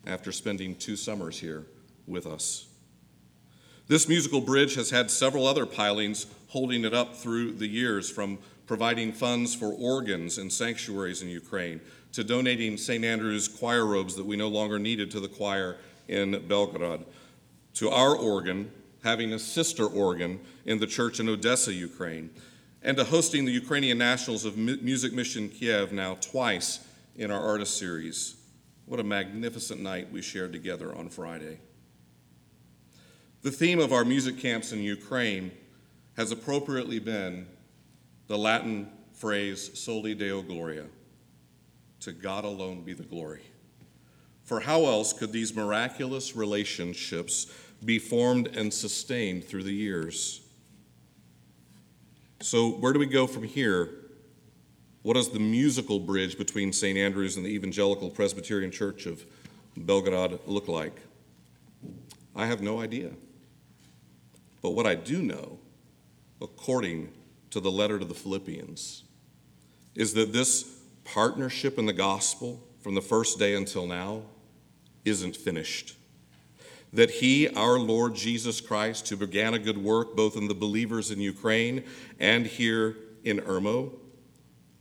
after 0.06 0.32
spending 0.32 0.76
two 0.76 0.96
summers 0.96 1.40
here 1.40 1.66
with 2.08 2.26
us. 2.26 2.68
This 3.88 4.08
musical 4.08 4.42
bridge 4.42 4.76
has 4.76 4.92
had 4.92 5.10
several 5.10 5.48
other 5.48 5.66
pilings 5.66 6.28
holding 6.50 6.86
it 6.86 6.94
up 6.94 7.16
through 7.16 7.54
the 7.54 7.68
years, 7.68 8.10
from 8.10 8.38
providing 8.68 9.12
funds 9.12 9.56
for 9.56 9.74
organs 9.74 10.38
and 10.38 10.54
sanctuaries 10.54 11.24
in 11.24 11.28
Ukraine 11.30 11.82
to 12.14 12.24
donating 12.24 12.78
St. 12.78 13.04
Andrew's 13.04 13.48
choir 13.48 13.86
robes 13.86 14.16
that 14.16 14.26
we 14.26 14.36
no 14.36 14.48
longer 14.48 14.78
needed 14.78 15.10
to 15.12 15.20
the 15.20 15.28
choir 15.28 15.78
in 16.08 16.34
Belgorod, 16.48 17.04
to 17.76 17.90
our 17.90 18.16
organ 18.16 18.72
having 19.04 19.34
a 19.34 19.40
sister 19.40 19.86
organ 19.86 20.40
in 20.66 20.80
the 20.80 20.88
church 20.88 21.20
in 21.20 21.30
Odessa, 21.30 21.74
Ukraine, 21.74 22.30
and 22.84 22.98
to 22.98 23.04
hosting 23.04 23.46
the 23.46 23.52
Ukrainian 23.52 23.98
Nationals 23.98 24.46
of 24.46 24.58
Music 24.58 25.14
Mission 25.14 25.50
Kiev 25.50 25.92
now 25.92 26.16
twice 26.16 26.80
in 27.16 27.32
our 27.32 27.42
artist 27.42 27.78
series. 27.78 28.36
What 28.90 29.00
a 29.00 29.04
magnificent 29.04 29.82
night 29.82 30.12
we 30.12 30.24
shared 30.24 30.52
together 30.52 30.96
on 30.96 31.10
Friday. 31.10 31.60
The 33.44 33.52
theme 33.52 33.80
of 33.80 33.94
our 33.94 34.04
music 34.04 34.40
camps 34.40 34.72
in 34.72 34.82
Ukraine 34.82 35.52
has 36.18 36.32
appropriately 36.32 36.98
been 36.98 37.46
the 38.26 38.36
Latin 38.36 38.90
phrase 39.14 39.70
Soli 39.80 40.16
Deo 40.16 40.42
Gloria 40.42 40.86
to 42.00 42.12
God 42.12 42.46
alone 42.46 42.82
be 42.82 42.94
the 42.94 43.04
glory. 43.04 43.44
For 44.42 44.60
how 44.60 44.86
else 44.86 45.14
could 45.14 45.32
these 45.32 45.56
miraculous 45.56 46.36
relationships 46.36 47.46
be 47.86 48.00
formed 48.00 48.48
and 48.58 48.74
sustained 48.74 49.44
through 49.44 49.66
the 49.66 49.72
years? 49.72 50.42
So, 52.42 52.72
where 52.72 52.92
do 52.92 52.98
we 52.98 53.06
go 53.06 53.28
from 53.28 53.44
here? 53.44 53.99
What 55.02 55.14
does 55.14 55.30
the 55.30 55.40
musical 55.40 56.00
bridge 56.00 56.38
between 56.38 56.74
St. 56.74 56.98
Andrews 56.98 57.38
and 57.38 57.46
the 57.46 57.50
Evangelical 57.50 58.10
Presbyterian 58.10 58.70
Church 58.70 59.06
of 59.06 59.26
Belgorod 59.78 60.40
look 60.46 60.68
like? 60.68 61.00
I 62.36 62.46
have 62.48 62.62
no 62.62 62.82
idea. 62.82 63.12
But 64.62 64.72
what 64.72 64.86
I 64.86 64.96
do 64.96 65.22
know, 65.22 65.60
according 66.42 67.14
to 67.52 67.62
the 67.62 67.72
letter 67.72 67.98
to 67.98 68.06
the 68.06 68.14
Philippians, 68.14 69.04
is 69.96 70.14
that 70.16 70.34
this 70.34 70.80
partnership 71.06 71.78
in 71.78 71.86
the 71.86 71.94
gospel 71.94 72.62
from 72.82 72.96
the 72.96 73.02
first 73.02 73.40
day 73.40 73.56
until 73.56 73.88
now 73.88 74.24
isn't 75.06 75.36
finished. 75.36 75.96
That 76.92 77.10
he, 77.10 77.48
our 77.50 77.80
Lord 77.80 78.16
Jesus 78.16 78.60
Christ, 78.60 79.08
who 79.10 79.16
began 79.16 79.54
a 79.54 79.60
good 79.60 79.78
work 79.78 80.16
both 80.16 80.36
in 80.36 80.50
the 80.50 80.54
believers 80.54 81.10
in 81.10 81.20
Ukraine 81.22 81.84
and 82.20 82.46
here 82.46 82.98
in 83.24 83.40
Irmo, 83.40 83.92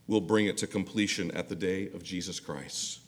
will 0.09 0.21
bring 0.21 0.47
it 0.47 0.57
to 0.59 0.67
completion 0.67 1.31
at 1.33 1.49
the 1.49 1.55
day 1.55 1.89
of 1.95 2.03
Jesus 2.03 2.41
Christ. 2.41 3.01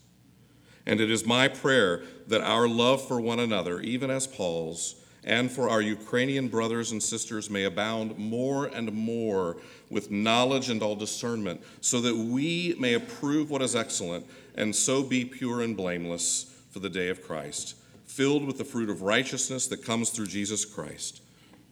And 0.86 1.00
it 1.00 1.10
is 1.10 1.26
my 1.26 1.48
prayer 1.48 2.02
that 2.28 2.42
our 2.42 2.68
love 2.68 3.06
for 3.06 3.20
one 3.20 3.40
another, 3.40 3.80
even 3.80 4.10
as 4.10 4.26
Paul's, 4.26 4.96
and 5.24 5.50
for 5.50 5.68
our 5.68 5.82
Ukrainian 5.82 6.48
brothers 6.48 6.92
and 6.92 7.02
sisters 7.02 7.50
may 7.50 7.64
abound 7.64 8.16
more 8.16 8.66
and 8.66 8.92
more 8.92 9.58
with 9.90 10.10
knowledge 10.10 10.70
and 10.70 10.82
all 10.82 10.96
discernment, 10.96 11.62
so 11.80 12.00
that 12.00 12.16
we 12.16 12.74
may 12.78 12.94
approve 12.94 13.50
what 13.50 13.62
is 13.62 13.76
excellent 13.76 14.26
and 14.54 14.74
so 14.74 15.02
be 15.02 15.24
pure 15.24 15.62
and 15.62 15.76
blameless 15.76 16.54
for 16.70 16.78
the 16.78 16.88
day 16.88 17.08
of 17.08 17.22
Christ, 17.22 17.76
filled 18.04 18.46
with 18.46 18.58
the 18.58 18.64
fruit 18.64 18.88
of 18.88 19.02
righteousness 19.02 19.66
that 19.66 19.84
comes 19.84 20.10
through 20.10 20.26
Jesus 20.26 20.64
Christ, 20.64 21.22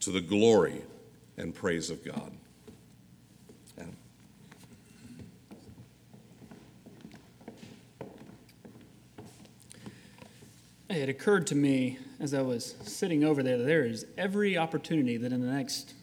to 0.01 0.11
the 0.11 0.21
glory 0.21 0.83
and 1.37 1.55
praise 1.55 1.91
of 1.91 2.05
God. 2.05 2.33
It 10.89 11.09
occurred 11.09 11.47
to 11.49 11.55
me 11.55 11.99
as 12.19 12.33
I 12.33 12.43
was 12.43 12.75
sitting 12.83 13.23
over 13.23 13.43
there, 13.43 13.59
that 13.59 13.65
there 13.65 13.85
is 13.85 14.07
every 14.17 14.57
opportunity 14.57 15.17
that 15.19 15.33
in 15.33 15.41
the 15.41 15.53
next 15.53 15.95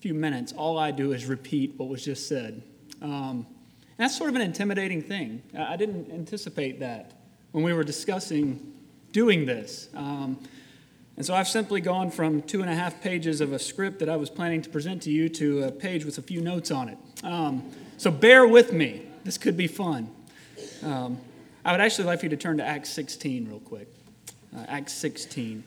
few 0.00 0.14
minutes, 0.14 0.52
all 0.52 0.78
I 0.78 0.90
do 0.90 1.12
is 1.12 1.26
repeat 1.26 1.74
what 1.76 1.88
was 1.88 2.04
just 2.04 2.28
said. 2.28 2.62
Um, 3.00 3.46
that's 3.96 4.16
sort 4.16 4.30
of 4.30 4.36
an 4.36 4.42
intimidating 4.42 5.00
thing. 5.00 5.42
I 5.56 5.76
didn't 5.76 6.10
anticipate 6.10 6.80
that 6.80 7.12
when 7.52 7.62
we 7.62 7.72
were 7.72 7.84
discussing 7.84 8.72
doing 9.12 9.46
this. 9.46 9.88
Um, 9.94 10.38
and 11.16 11.24
so 11.24 11.32
I've 11.32 11.46
simply 11.46 11.80
gone 11.80 12.10
from 12.10 12.42
two 12.42 12.60
and 12.60 12.68
a 12.68 12.74
half 12.74 13.00
pages 13.00 13.40
of 13.40 13.52
a 13.52 13.58
script 13.58 14.00
that 14.00 14.08
I 14.08 14.16
was 14.16 14.28
planning 14.28 14.60
to 14.62 14.70
present 14.70 15.02
to 15.02 15.12
you 15.12 15.28
to 15.28 15.62
a 15.62 15.70
page 15.70 16.04
with 16.04 16.18
a 16.18 16.22
few 16.22 16.40
notes 16.40 16.72
on 16.72 16.88
it. 16.88 16.98
Um, 17.22 17.70
so 17.96 18.10
bear 18.10 18.48
with 18.48 18.72
me. 18.72 19.06
This 19.22 19.38
could 19.38 19.56
be 19.56 19.68
fun. 19.68 20.10
I 21.66 21.72
would 21.72 21.80
actually 21.80 22.04
like 22.04 22.20
for 22.20 22.26
you 22.26 22.30
to 22.30 22.36
turn 22.36 22.58
to 22.58 22.64
Acts 22.64 22.90
16 22.90 23.48
real 23.48 23.58
quick 23.60 23.88
uh, 24.54 24.64
Acts 24.68 24.92
16. 24.92 25.64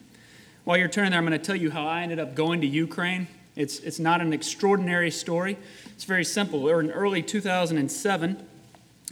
While 0.62 0.76
you're 0.76 0.86
turning 0.86 1.10
there, 1.10 1.18
I'm 1.18 1.26
going 1.26 1.38
to 1.38 1.44
tell 1.44 1.56
you 1.56 1.72
how 1.72 1.88
I 1.88 2.02
ended 2.02 2.20
up 2.20 2.36
going 2.36 2.60
to 2.60 2.68
Ukraine. 2.68 3.26
It's, 3.56 3.80
it's 3.80 3.98
not 3.98 4.20
an 4.20 4.32
extraordinary 4.32 5.10
story, 5.10 5.56
it's 5.86 6.04
very 6.04 6.24
simple. 6.24 6.62
We 6.62 6.72
were 6.72 6.80
in 6.80 6.92
early 6.92 7.20
2007, 7.20 8.46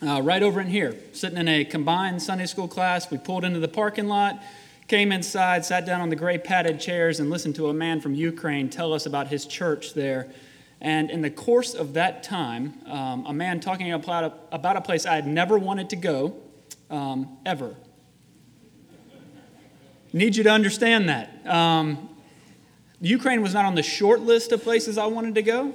uh, 0.07 0.23
right 0.23 0.43
over 0.43 0.61
in 0.61 0.69
here, 0.69 0.95
sitting 1.13 1.39
in 1.39 1.49
a 1.49 1.65
combined 1.65 2.23
Sunday 2.23 2.47
school 2.47 2.69
class. 2.69 3.11
We 3.11 3.19
pulled 3.19 3.45
into 3.45 3.59
the 3.59 3.67
parking 3.67 4.07
lot, 4.07 4.41
came 4.87 5.11
inside, 5.11 5.65
sat 5.65 5.87
down 5.87 6.01
on 6.01 6.11
the 6.11 6.17
gray 6.17 6.39
padded 6.39 6.79
chairs, 6.79 7.19
and 7.19 7.31
listened 7.31 7.57
to 7.57 7.69
a 7.69 7.75
man 7.75 8.01
from 8.01 8.15
Ukraine 8.15 8.71
tell 8.71 8.93
us 8.93 9.07
about 9.07 9.27
his 9.27 9.45
church 9.45 9.95
there. 9.95 10.29
And 10.81 11.11
in 11.11 11.23
the 11.23 11.31
course 11.31 11.75
of 11.75 11.95
that 11.95 12.23
time, 12.23 12.75
um, 12.87 13.27
a 13.27 13.33
man 13.33 13.59
talking 13.59 13.91
about 13.91 14.25
a, 14.25 14.55
about 14.55 14.77
a 14.77 14.81
place 14.81 15.05
I 15.05 15.17
had 15.17 15.27
never 15.27 15.59
wanted 15.59 15.91
to 15.91 15.97
go, 15.97 16.37
um, 16.91 17.39
ever. 17.45 17.75
Need 20.13 20.37
you 20.37 20.45
to 20.45 20.51
understand 20.51 21.09
that. 21.09 21.47
Um, 21.47 22.09
Ukraine 23.01 23.43
was 23.43 23.53
not 23.53 23.65
on 23.65 23.75
the 23.75 23.83
short 23.83 24.21
list 24.21 24.53
of 24.53 24.63
places 24.63 24.97
I 24.97 25.07
wanted 25.07 25.35
to 25.35 25.43
go. 25.43 25.75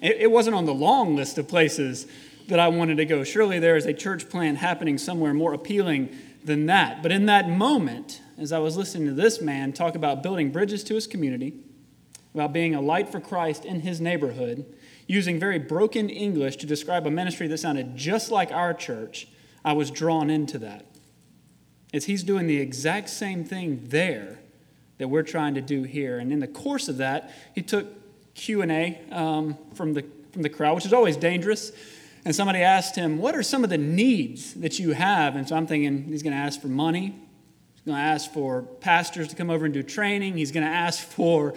It, 0.00 0.16
it 0.20 0.30
wasn't 0.30 0.56
on 0.56 0.64
the 0.64 0.74
long 0.74 1.16
list 1.16 1.38
of 1.38 1.48
places 1.48 2.06
that 2.48 2.58
I 2.58 2.68
wanted 2.68 2.96
to 2.96 3.04
go. 3.04 3.24
Surely 3.24 3.58
there 3.58 3.76
is 3.76 3.84
a 3.84 3.92
church 3.92 4.30
plan 4.30 4.56
happening 4.56 4.96
somewhere 4.96 5.34
more 5.34 5.52
appealing 5.52 6.08
than 6.44 6.66
that. 6.66 7.02
But 7.02 7.12
in 7.12 7.26
that 7.26 7.48
moment, 7.48 8.22
as 8.38 8.52
I 8.52 8.58
was 8.58 8.76
listening 8.76 9.06
to 9.08 9.14
this 9.14 9.40
man 9.40 9.72
talk 9.72 9.94
about 9.94 10.22
building 10.22 10.50
bridges 10.50 10.82
to 10.84 10.94
his 10.94 11.06
community, 11.06 11.54
about 12.34 12.52
being 12.52 12.74
a 12.74 12.80
light 12.80 13.08
for 13.08 13.20
Christ 13.20 13.64
in 13.64 13.80
his 13.80 14.00
neighborhood, 14.00 14.64
using 15.06 15.38
very 15.38 15.58
broken 15.58 16.08
English 16.08 16.56
to 16.56 16.66
describe 16.66 17.06
a 17.06 17.10
ministry 17.10 17.48
that 17.48 17.58
sounded 17.58 17.96
just 17.96 18.30
like 18.30 18.52
our 18.52 18.72
church, 18.72 19.28
I 19.64 19.72
was 19.72 19.90
drawn 19.90 20.30
into 20.30 20.58
that 20.58 20.86
is 21.92 22.04
he's 22.04 22.22
doing 22.22 22.46
the 22.46 22.58
exact 22.58 23.08
same 23.08 23.44
thing 23.44 23.80
there 23.84 24.38
that 24.98 25.08
we're 25.08 25.22
trying 25.22 25.54
to 25.54 25.60
do 25.60 25.84
here. 25.84 26.18
And 26.18 26.32
in 26.32 26.40
the 26.40 26.48
course 26.48 26.88
of 26.88 26.98
that, 26.98 27.32
he 27.54 27.62
took 27.62 27.86
Q&A 28.34 29.00
um, 29.10 29.56
from, 29.74 29.94
the, 29.94 30.04
from 30.32 30.42
the 30.42 30.48
crowd, 30.48 30.74
which 30.74 30.86
is 30.86 30.92
always 30.92 31.16
dangerous. 31.16 31.72
And 32.24 32.34
somebody 32.34 32.60
asked 32.60 32.96
him, 32.96 33.18
what 33.18 33.34
are 33.34 33.42
some 33.42 33.64
of 33.64 33.70
the 33.70 33.78
needs 33.78 34.54
that 34.54 34.78
you 34.78 34.92
have? 34.92 35.36
And 35.36 35.48
so 35.48 35.56
I'm 35.56 35.66
thinking 35.66 36.04
he's 36.04 36.22
going 36.22 36.34
to 36.34 36.38
ask 36.38 36.60
for 36.60 36.68
money. 36.68 37.14
He's 37.74 37.84
going 37.86 37.96
to 37.96 38.02
ask 38.02 38.30
for 38.32 38.62
pastors 38.62 39.28
to 39.28 39.36
come 39.36 39.50
over 39.50 39.64
and 39.64 39.72
do 39.72 39.82
training. 39.82 40.36
He's 40.36 40.52
going 40.52 40.66
to 40.66 40.72
ask 40.72 41.00
for 41.00 41.54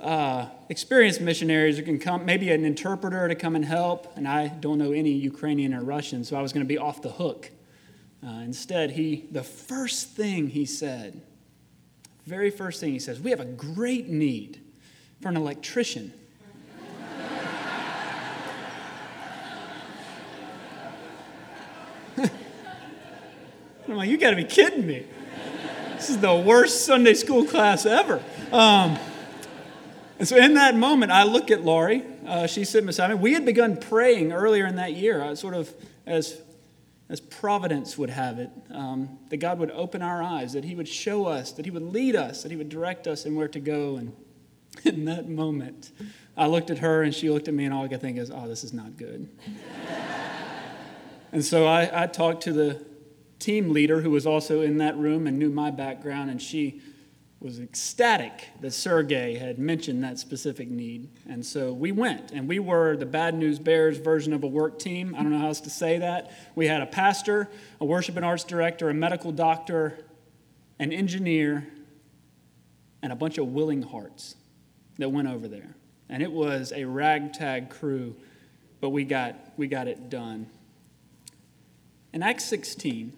uh, 0.00 0.46
experienced 0.68 1.20
missionaries 1.20 1.76
who 1.76 1.82
can 1.82 1.98
come, 1.98 2.24
maybe 2.24 2.50
an 2.50 2.64
interpreter 2.64 3.28
to 3.28 3.34
come 3.34 3.54
and 3.54 3.64
help. 3.64 4.16
And 4.16 4.26
I 4.26 4.48
don't 4.48 4.78
know 4.78 4.92
any 4.92 5.12
Ukrainian 5.12 5.74
or 5.74 5.82
Russian, 5.82 6.24
so 6.24 6.36
I 6.36 6.42
was 6.42 6.52
going 6.52 6.64
to 6.64 6.68
be 6.68 6.78
off 6.78 7.02
the 7.02 7.10
hook. 7.10 7.50
Uh, 8.26 8.40
instead, 8.44 8.92
he, 8.92 9.26
the 9.30 9.42
first 9.42 10.10
thing 10.10 10.48
he 10.48 10.64
said, 10.64 11.20
very 12.26 12.50
first 12.50 12.80
thing 12.80 12.92
he 12.92 12.98
says, 12.98 13.20
we 13.20 13.30
have 13.30 13.40
a 13.40 13.46
great 13.46 14.08
need 14.08 14.60
for 15.20 15.28
an 15.28 15.36
electrician. 15.36 16.12
I'm 22.18 23.96
like, 23.96 24.08
you 24.08 24.16
got 24.18 24.30
to 24.30 24.36
be 24.36 24.44
kidding 24.44 24.86
me. 24.86 25.06
This 25.96 26.08
is 26.10 26.18
the 26.18 26.34
worst 26.34 26.86
Sunday 26.86 27.14
school 27.14 27.44
class 27.44 27.84
ever. 27.84 28.22
Um, 28.52 28.98
and 30.20 30.28
so 30.28 30.36
in 30.36 30.52
that 30.52 30.76
moment, 30.76 31.10
I 31.10 31.22
look 31.22 31.50
at 31.50 31.64
Laurie. 31.64 32.04
Uh, 32.26 32.46
she's 32.46 32.68
sitting 32.68 32.86
beside 32.86 33.08
me. 33.08 33.14
We 33.14 33.32
had 33.32 33.46
begun 33.46 33.78
praying 33.78 34.32
earlier 34.32 34.66
in 34.66 34.76
that 34.76 34.92
year, 34.92 35.22
uh, 35.22 35.34
sort 35.34 35.54
of 35.54 35.72
as, 36.04 36.42
as 37.08 37.20
providence 37.20 37.96
would 37.96 38.10
have 38.10 38.38
it, 38.38 38.50
um, 38.70 39.18
that 39.30 39.38
God 39.38 39.58
would 39.58 39.70
open 39.70 40.02
our 40.02 40.22
eyes, 40.22 40.52
that 40.52 40.64
He 40.64 40.74
would 40.74 40.88
show 40.88 41.24
us, 41.24 41.52
that 41.52 41.64
He 41.64 41.70
would 41.70 41.84
lead 41.84 42.16
us, 42.16 42.42
that 42.42 42.50
He 42.50 42.58
would 42.58 42.68
direct 42.68 43.06
us 43.06 43.24
in 43.24 43.34
where 43.34 43.48
to 43.48 43.60
go. 43.60 43.96
And 43.96 44.14
in 44.84 45.06
that 45.06 45.26
moment, 45.26 45.90
I 46.36 46.48
looked 46.48 46.68
at 46.68 46.80
her 46.80 47.02
and 47.02 47.14
she 47.14 47.30
looked 47.30 47.48
at 47.48 47.54
me, 47.54 47.64
and 47.64 47.72
all 47.72 47.86
I 47.86 47.88
could 47.88 48.02
think 48.02 48.18
is, 48.18 48.30
oh, 48.30 48.46
this 48.46 48.62
is 48.62 48.74
not 48.74 48.98
good. 48.98 49.26
and 51.32 51.42
so 51.42 51.66
I, 51.66 52.02
I 52.02 52.06
talked 52.06 52.42
to 52.42 52.52
the 52.52 52.84
team 53.38 53.72
leader 53.72 54.02
who 54.02 54.10
was 54.10 54.26
also 54.26 54.60
in 54.60 54.76
that 54.76 54.98
room 54.98 55.26
and 55.26 55.38
knew 55.38 55.48
my 55.48 55.70
background, 55.70 56.28
and 56.28 56.42
she 56.42 56.82
was 57.40 57.58
ecstatic 57.58 58.48
that 58.60 58.72
Sergey 58.72 59.34
had 59.34 59.58
mentioned 59.58 60.04
that 60.04 60.18
specific 60.18 60.70
need. 60.70 61.08
And 61.26 61.44
so 61.44 61.72
we 61.72 61.90
went, 61.90 62.32
and 62.32 62.46
we 62.46 62.58
were 62.58 62.98
the 62.98 63.06
Bad 63.06 63.34
News 63.34 63.58
Bears 63.58 63.96
version 63.96 64.34
of 64.34 64.44
a 64.44 64.46
work 64.46 64.78
team. 64.78 65.14
I 65.16 65.22
don't 65.22 65.32
know 65.32 65.38
how 65.38 65.46
else 65.46 65.60
to 65.62 65.70
say 65.70 65.98
that. 65.98 66.30
We 66.54 66.66
had 66.66 66.82
a 66.82 66.86
pastor, 66.86 67.48
a 67.80 67.86
worship 67.86 68.16
and 68.16 68.26
arts 68.26 68.44
director, 68.44 68.90
a 68.90 68.94
medical 68.94 69.32
doctor, 69.32 70.04
an 70.78 70.92
engineer, 70.92 71.66
and 73.02 73.10
a 73.10 73.16
bunch 73.16 73.38
of 73.38 73.46
willing 73.46 73.82
hearts 73.82 74.36
that 74.98 75.08
went 75.08 75.26
over 75.26 75.48
there. 75.48 75.74
And 76.10 76.22
it 76.22 76.30
was 76.30 76.74
a 76.76 76.84
ragtag 76.84 77.70
crew, 77.70 78.16
but 78.82 78.90
we 78.90 79.04
got, 79.04 79.34
we 79.56 79.66
got 79.66 79.88
it 79.88 80.10
done. 80.10 80.46
In 82.12 82.22
Acts 82.22 82.44
16, 82.44 83.14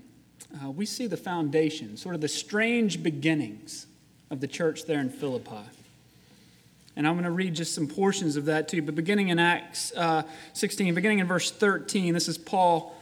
uh, 0.63 0.71
we 0.71 0.87
see 0.87 1.09
the 1.09 1.17
foundation, 1.17 1.97
sort 1.97 2.15
of 2.15 2.21
the 2.21 2.29
strange 2.29 3.03
beginnings 3.03 3.87
of 4.33 4.40
the 4.40 4.49
church 4.49 4.87
there 4.87 4.99
in 4.99 5.11
Philippi. 5.11 5.61
And 6.97 7.07
I'm 7.07 7.14
going 7.14 7.25
to 7.25 7.31
read 7.31 7.55
just 7.55 7.75
some 7.75 7.87
portions 7.87 8.37
of 8.37 8.47
that 8.47 8.66
too. 8.66 8.81
But 8.81 8.95
beginning 8.95 9.29
in 9.29 9.38
Acts 9.38 9.92
uh, 9.95 10.23
16, 10.55 10.95
beginning 10.95 11.18
in 11.18 11.27
verse 11.27 11.51
13, 11.51 12.14
this 12.14 12.29
is 12.29 12.38
Paul 12.38 12.97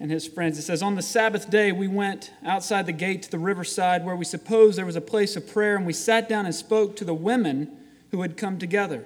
and 0.00 0.10
his 0.10 0.26
friends. 0.26 0.58
It 0.58 0.62
says, 0.62 0.82
On 0.82 0.94
the 0.94 1.02
Sabbath 1.02 1.50
day, 1.50 1.70
we 1.70 1.86
went 1.86 2.32
outside 2.44 2.86
the 2.86 2.92
gate 2.92 3.22
to 3.24 3.30
the 3.30 3.38
riverside 3.38 4.06
where 4.06 4.16
we 4.16 4.24
supposed 4.24 4.78
there 4.78 4.86
was 4.86 4.96
a 4.96 5.02
place 5.02 5.36
of 5.36 5.46
prayer, 5.46 5.76
and 5.76 5.86
we 5.86 5.92
sat 5.92 6.30
down 6.30 6.46
and 6.46 6.54
spoke 6.54 6.96
to 6.96 7.04
the 7.04 7.14
women 7.14 7.70
who 8.10 8.22
had 8.22 8.38
come 8.38 8.58
together. 8.58 9.04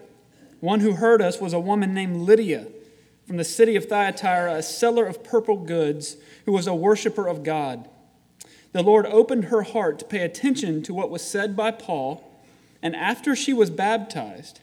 One 0.61 0.81
who 0.81 0.93
heard 0.93 1.21
us 1.21 1.41
was 1.41 1.53
a 1.53 1.61
woman 1.61 1.93
named 1.93 2.19
Lydia 2.19 2.69
from 3.27 3.37
the 3.37 3.45
city 3.45 3.75
of 3.75 3.87
Thyatira, 3.87 4.55
a 4.55 4.63
seller 4.63 5.07
of 5.07 5.25
purple 5.25 5.57
goods 5.57 6.17
who 6.47 6.53
was 6.53 6.69
a 6.69 6.75
worshiper 6.75 7.27
of 7.27 7.43
God. 7.43 7.89
The 8.73 8.83
Lord 8.83 9.07
opened 9.07 9.47
her 9.47 9.63
heart 9.63 9.99
to 10.01 10.05
pay 10.05 10.23
attention 10.23 10.83
to 10.83 10.95
what 10.95 11.11
was 11.11 11.23
said 11.23 11.57
by 11.57 11.71
Paul, 11.71 12.25
and 12.83 12.95
after 12.95 13.35
she 13.35 13.53
was 13.53 13.71
baptized, 13.71 14.61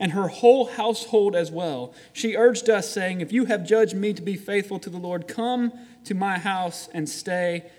and 0.00 0.12
her 0.12 0.28
whole 0.28 0.66
household 0.66 1.34
as 1.34 1.50
well, 1.50 1.92
she 2.12 2.36
urged 2.36 2.70
us, 2.70 2.88
saying, 2.88 3.20
If 3.20 3.32
you 3.32 3.46
have 3.46 3.66
judged 3.66 3.94
me 3.94 4.12
to 4.14 4.22
be 4.22 4.36
faithful 4.36 4.78
to 4.78 4.90
the 4.90 4.98
Lord, 4.98 5.26
come 5.26 5.72
to 6.04 6.14
my 6.14 6.38
house 6.38 6.88
and 6.94 7.08
stay. 7.08 7.70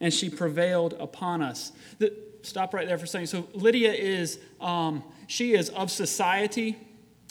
And 0.00 0.12
she 0.12 0.28
prevailed 0.28 0.94
upon 0.94 1.42
us. 1.42 1.72
The, 1.98 2.12
stop 2.42 2.74
right 2.74 2.86
there 2.86 2.98
for 2.98 3.04
a 3.04 3.08
second. 3.08 3.28
So 3.28 3.48
Lydia 3.54 3.92
is, 3.92 4.38
um, 4.60 5.02
she 5.28 5.54
is 5.54 5.70
of 5.70 5.90
society. 5.90 6.76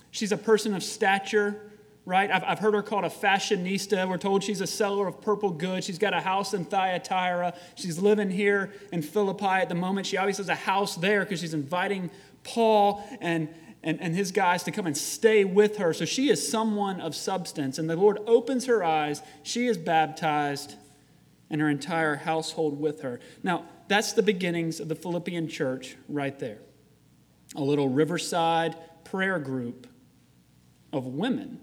She's 0.10 0.32
a 0.32 0.38
person 0.38 0.74
of 0.74 0.84
stature 0.84 1.70
right? 2.06 2.32
I've, 2.32 2.44
I've 2.44 2.60
heard 2.60 2.74
her 2.74 2.82
called 2.82 3.06
a 3.06 3.10
fashionista. 3.10 4.08
We're 4.08 4.18
told 4.18 4.44
she's 4.44 4.62
a 4.62 4.68
seller 4.68 5.08
of 5.08 5.22
purple 5.22 5.52
goods. 5.52 5.86
She's 5.86 6.00
got 6.00 6.14
a 6.14 6.20
house 6.20 6.54
in 6.54 6.66
Thyatira. 6.66 7.54
She's 7.76 8.00
living 8.00 8.30
here 8.30 8.74
in 8.92 9.02
Philippi 9.02 9.46
at 9.46 9.70
the 9.70 9.76
moment. 9.76 10.08
She 10.08 10.18
obviously 10.18 10.44
has 10.44 10.50
a 10.50 10.56
house 10.56 10.96
there 10.96 11.20
because 11.22 11.40
she's 11.40 11.54
inviting 11.54 12.10
Paul 12.44 13.04
and, 13.22 13.50
and, 13.84 14.02
and 14.02 14.16
his 14.16 14.32
guys 14.32 14.64
to 14.64 14.72
come 14.72 14.88
and 14.88 14.98
stay 14.98 15.46
with 15.46 15.78
her. 15.78 15.94
So 15.94 16.06
she 16.06 16.30
is 16.30 16.48
someone 16.48 17.00
of 17.00 17.16
substance. 17.16 17.78
And 17.78 17.90
the 17.90 17.96
Lord 17.96 18.20
opens 18.26 18.66
her 18.66 18.84
eyes. 18.84 19.22
She 19.44 19.68
is 19.68 19.78
baptized, 19.78 20.76
and 21.52 21.62
her 21.62 21.70
entire 21.70 22.16
household 22.16 22.80
with 22.80 23.02
her. 23.02 23.20
Now, 23.44 23.66
that's 23.90 24.14
the 24.14 24.24
beginnings 24.24 24.80
of 24.80 24.88
the 24.88 24.96
Philippian 24.96 25.50
church 25.50 25.98
right 26.08 26.38
there. 26.40 26.60
A 27.56 27.62
little 27.62 27.90
riverside 27.90 28.76
prayer 29.04 29.38
group 29.38 29.86
of 30.94 31.06
women 31.06 31.60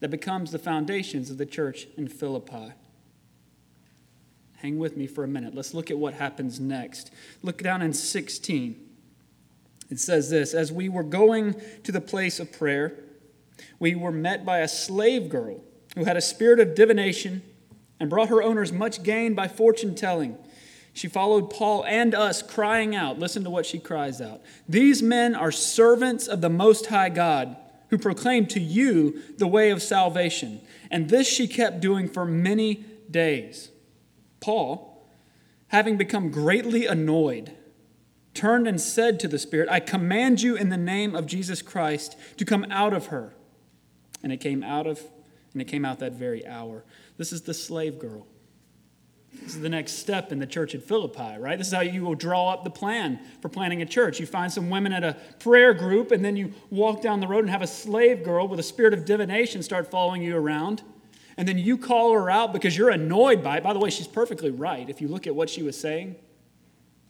that 0.00 0.10
becomes 0.10 0.50
the 0.50 0.58
foundations 0.58 1.30
of 1.30 1.38
the 1.38 1.46
church 1.46 1.88
in 1.96 2.08
Philippi. 2.08 2.72
Hang 4.58 4.78
with 4.78 4.96
me 4.96 5.06
for 5.06 5.24
a 5.24 5.28
minute. 5.28 5.54
Let's 5.54 5.74
look 5.74 5.90
at 5.90 5.98
what 5.98 6.14
happens 6.14 6.58
next. 6.58 7.12
Look 7.42 7.62
down 7.62 7.80
in 7.80 7.92
16. 7.92 8.88
It 9.90 10.00
says 10.00 10.30
this 10.30 10.52
As 10.54 10.72
we 10.72 10.88
were 10.88 11.04
going 11.04 11.60
to 11.84 11.92
the 11.92 12.00
place 12.00 12.40
of 12.40 12.52
prayer, 12.52 12.94
we 13.78 13.94
were 13.94 14.12
met 14.12 14.44
by 14.44 14.58
a 14.58 14.68
slave 14.68 15.28
girl 15.28 15.60
who 15.96 16.04
had 16.04 16.16
a 16.16 16.20
spirit 16.20 16.60
of 16.60 16.74
divination 16.74 17.42
and 18.00 18.10
brought 18.10 18.28
her 18.28 18.42
owners 18.42 18.72
much 18.72 19.02
gain 19.02 19.34
by 19.34 19.48
fortune 19.48 19.94
telling. 19.94 20.36
She 20.92 21.08
followed 21.08 21.50
Paul 21.50 21.84
and 21.84 22.14
us, 22.14 22.42
crying 22.42 22.96
out. 22.96 23.18
Listen 23.18 23.44
to 23.44 23.50
what 23.50 23.66
she 23.66 23.78
cries 23.78 24.20
out. 24.20 24.40
These 24.68 25.02
men 25.02 25.36
are 25.36 25.52
servants 25.52 26.26
of 26.26 26.40
the 26.40 26.48
Most 26.48 26.86
High 26.86 27.10
God 27.10 27.56
who 27.90 27.98
proclaimed 27.98 28.50
to 28.50 28.60
you 28.60 29.22
the 29.38 29.46
way 29.46 29.70
of 29.70 29.82
salvation. 29.82 30.60
And 30.90 31.08
this 31.08 31.26
she 31.26 31.48
kept 31.48 31.80
doing 31.80 32.08
for 32.08 32.24
many 32.24 32.84
days. 33.10 33.70
Paul, 34.40 35.06
having 35.68 35.96
become 35.96 36.30
greatly 36.30 36.86
annoyed, 36.86 37.52
turned 38.34 38.68
and 38.68 38.80
said 38.80 39.18
to 39.20 39.28
the 39.28 39.38
Spirit, 39.38 39.68
I 39.68 39.80
command 39.80 40.42
you 40.42 40.54
in 40.54 40.68
the 40.68 40.76
name 40.76 41.14
of 41.14 41.26
Jesus 41.26 41.62
Christ 41.62 42.16
to 42.36 42.44
come 42.44 42.66
out 42.70 42.92
of 42.92 43.06
her. 43.06 43.34
And 44.22 44.32
it 44.32 44.38
came 44.38 44.62
out 44.62 44.86
of 44.86 45.02
and 45.52 45.62
it 45.62 45.66
came 45.66 45.84
out 45.84 45.98
that 46.00 46.12
very 46.12 46.46
hour. 46.46 46.84
This 47.16 47.32
is 47.32 47.42
the 47.42 47.54
slave 47.54 47.98
girl. 47.98 48.26
This 49.32 49.54
is 49.54 49.60
the 49.60 49.68
next 49.68 49.92
step 49.92 50.32
in 50.32 50.38
the 50.38 50.46
church 50.46 50.74
at 50.74 50.82
Philippi, 50.82 51.38
right? 51.38 51.56
This 51.56 51.68
is 51.68 51.72
how 51.72 51.80
you 51.80 52.02
will 52.02 52.14
draw 52.14 52.50
up 52.50 52.64
the 52.64 52.70
plan 52.70 53.20
for 53.40 53.48
planning 53.48 53.82
a 53.82 53.86
church. 53.86 54.20
You 54.20 54.26
find 54.26 54.52
some 54.52 54.70
women 54.70 54.92
at 54.92 55.04
a 55.04 55.16
prayer 55.38 55.74
group, 55.74 56.12
and 56.12 56.24
then 56.24 56.36
you 56.36 56.52
walk 56.70 57.02
down 57.02 57.20
the 57.20 57.26
road 57.26 57.40
and 57.40 57.50
have 57.50 57.62
a 57.62 57.66
slave 57.66 58.24
girl 58.24 58.48
with 58.48 58.58
a 58.58 58.62
spirit 58.62 58.94
of 58.94 59.04
divination 59.04 59.62
start 59.62 59.90
following 59.90 60.22
you 60.22 60.36
around. 60.36 60.82
And 61.36 61.46
then 61.46 61.56
you 61.56 61.78
call 61.78 62.12
her 62.14 62.30
out 62.30 62.52
because 62.52 62.76
you're 62.76 62.90
annoyed 62.90 63.44
by 63.44 63.58
it. 63.58 63.62
By 63.62 63.72
the 63.72 63.78
way, 63.78 63.90
she's 63.90 64.08
perfectly 64.08 64.50
right. 64.50 64.90
If 64.90 65.00
you 65.00 65.08
look 65.08 65.26
at 65.26 65.34
what 65.34 65.48
she 65.48 65.62
was 65.62 65.78
saying, 65.78 66.16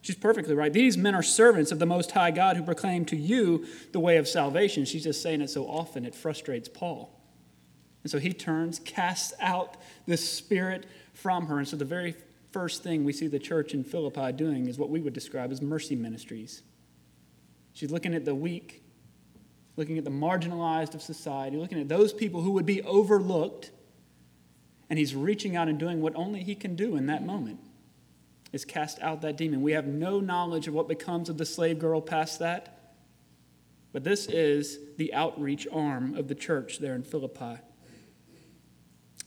she's 0.02 0.16
perfectly 0.16 0.54
right. 0.54 0.72
These 0.72 0.98
men 0.98 1.14
are 1.14 1.22
servants 1.22 1.72
of 1.72 1.78
the 1.78 1.86
Most 1.86 2.10
High 2.10 2.30
God 2.30 2.56
who 2.56 2.62
proclaim 2.62 3.04
to 3.06 3.16
you 3.16 3.66
the 3.92 4.00
way 4.00 4.16
of 4.18 4.28
salvation. 4.28 4.84
She's 4.84 5.04
just 5.04 5.22
saying 5.22 5.40
it 5.40 5.48
so 5.48 5.64
often 5.64 6.04
it 6.04 6.14
frustrates 6.14 6.68
Paul. 6.68 7.18
And 8.04 8.10
so 8.10 8.18
he 8.18 8.32
turns, 8.32 8.78
casts 8.78 9.32
out 9.40 9.76
this 10.06 10.28
spirit 10.28 10.86
from 11.18 11.46
her. 11.46 11.58
And 11.58 11.66
so 11.66 11.76
the 11.76 11.84
very 11.84 12.14
first 12.52 12.82
thing 12.82 13.04
we 13.04 13.12
see 13.12 13.26
the 13.26 13.38
church 13.38 13.74
in 13.74 13.84
Philippi 13.84 14.32
doing 14.32 14.68
is 14.68 14.78
what 14.78 14.90
we 14.90 15.00
would 15.00 15.12
describe 15.12 15.52
as 15.52 15.60
mercy 15.60 15.96
ministries. 15.96 16.62
She's 17.72 17.90
looking 17.90 18.14
at 18.14 18.24
the 18.24 18.34
weak, 18.34 18.82
looking 19.76 19.98
at 19.98 20.04
the 20.04 20.10
marginalized 20.10 20.94
of 20.94 21.02
society, 21.02 21.56
looking 21.56 21.80
at 21.80 21.88
those 21.88 22.12
people 22.12 22.42
who 22.42 22.52
would 22.52 22.66
be 22.66 22.82
overlooked, 22.82 23.70
and 24.90 24.98
he's 24.98 25.14
reaching 25.14 25.56
out 25.56 25.68
and 25.68 25.78
doing 25.78 26.00
what 26.00 26.14
only 26.14 26.42
he 26.42 26.54
can 26.54 26.74
do 26.74 26.96
in 26.96 27.06
that 27.06 27.24
moment 27.24 27.60
is 28.52 28.64
cast 28.64 29.00
out 29.02 29.20
that 29.22 29.36
demon. 29.36 29.62
We 29.62 29.72
have 29.72 29.86
no 29.86 30.20
knowledge 30.20 30.68
of 30.68 30.74
what 30.74 30.88
becomes 30.88 31.28
of 31.28 31.36
the 31.36 31.44
slave 31.44 31.78
girl 31.78 32.00
past 32.00 32.38
that. 32.38 32.94
But 33.92 34.04
this 34.04 34.26
is 34.26 34.78
the 34.96 35.12
outreach 35.14 35.66
arm 35.72 36.14
of 36.14 36.28
the 36.28 36.34
church 36.34 36.78
there 36.78 36.94
in 36.94 37.02
Philippi. 37.02 37.58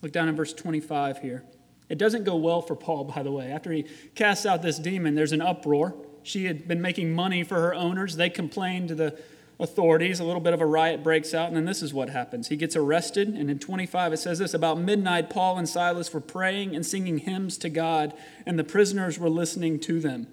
Look 0.01 0.11
down 0.11 0.27
in 0.27 0.35
verse 0.35 0.53
25 0.53 1.19
here. 1.19 1.43
It 1.91 1.97
doesn't 1.97 2.23
go 2.23 2.37
well 2.37 2.61
for 2.61 2.73
Paul, 2.73 3.03
by 3.03 3.21
the 3.21 3.33
way. 3.33 3.51
After 3.51 3.69
he 3.69 3.83
casts 4.15 4.45
out 4.45 4.61
this 4.61 4.79
demon, 4.79 5.13
there's 5.13 5.33
an 5.33 5.41
uproar. 5.41 5.93
She 6.23 6.45
had 6.45 6.65
been 6.65 6.81
making 6.81 7.11
money 7.11 7.43
for 7.43 7.55
her 7.55 7.75
owners. 7.75 8.15
They 8.15 8.29
complain 8.29 8.87
to 8.87 8.95
the 8.95 9.19
authorities. 9.59 10.21
A 10.21 10.23
little 10.23 10.39
bit 10.39 10.53
of 10.53 10.61
a 10.61 10.65
riot 10.65 11.03
breaks 11.03 11.33
out, 11.33 11.49
and 11.49 11.57
then 11.57 11.65
this 11.65 11.81
is 11.81 11.93
what 11.93 12.09
happens. 12.09 12.47
He 12.47 12.55
gets 12.55 12.77
arrested, 12.77 13.27
and 13.27 13.51
in 13.51 13.59
25 13.59 14.13
it 14.13 14.17
says 14.17 14.39
this 14.39 14.53
About 14.53 14.79
midnight, 14.79 15.29
Paul 15.29 15.57
and 15.57 15.67
Silas 15.67 16.13
were 16.13 16.21
praying 16.21 16.77
and 16.77 16.85
singing 16.85 17.17
hymns 17.17 17.57
to 17.57 17.67
God, 17.67 18.13
and 18.45 18.57
the 18.57 18.63
prisoners 18.63 19.19
were 19.19 19.29
listening 19.29 19.77
to 19.81 19.99
them. 19.99 20.27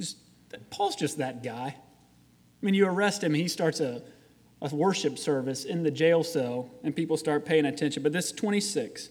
Just 0.00 0.16
Paul's 0.70 0.96
just 0.96 1.18
that 1.18 1.44
guy. 1.44 1.76
I 1.76 2.66
mean, 2.66 2.74
you 2.74 2.88
arrest 2.88 3.22
him, 3.22 3.34
he 3.34 3.46
starts 3.46 3.78
a, 3.78 4.02
a 4.60 4.74
worship 4.74 5.16
service 5.16 5.64
in 5.64 5.84
the 5.84 5.92
jail 5.92 6.24
cell, 6.24 6.72
and 6.82 6.96
people 6.96 7.16
start 7.16 7.44
paying 7.44 7.66
attention. 7.66 8.02
But 8.02 8.12
this 8.12 8.32
26. 8.32 9.10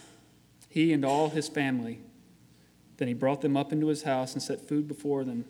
he 0.71 0.93
and 0.93 1.03
all 1.03 1.29
his 1.29 1.49
family. 1.49 1.99
Then 2.95 3.09
he 3.09 3.13
brought 3.13 3.41
them 3.41 3.57
up 3.57 3.73
into 3.73 3.87
his 3.87 4.03
house 4.03 4.31
and 4.33 4.41
set 4.41 4.67
food 4.67 4.87
before 4.87 5.25
them. 5.25 5.43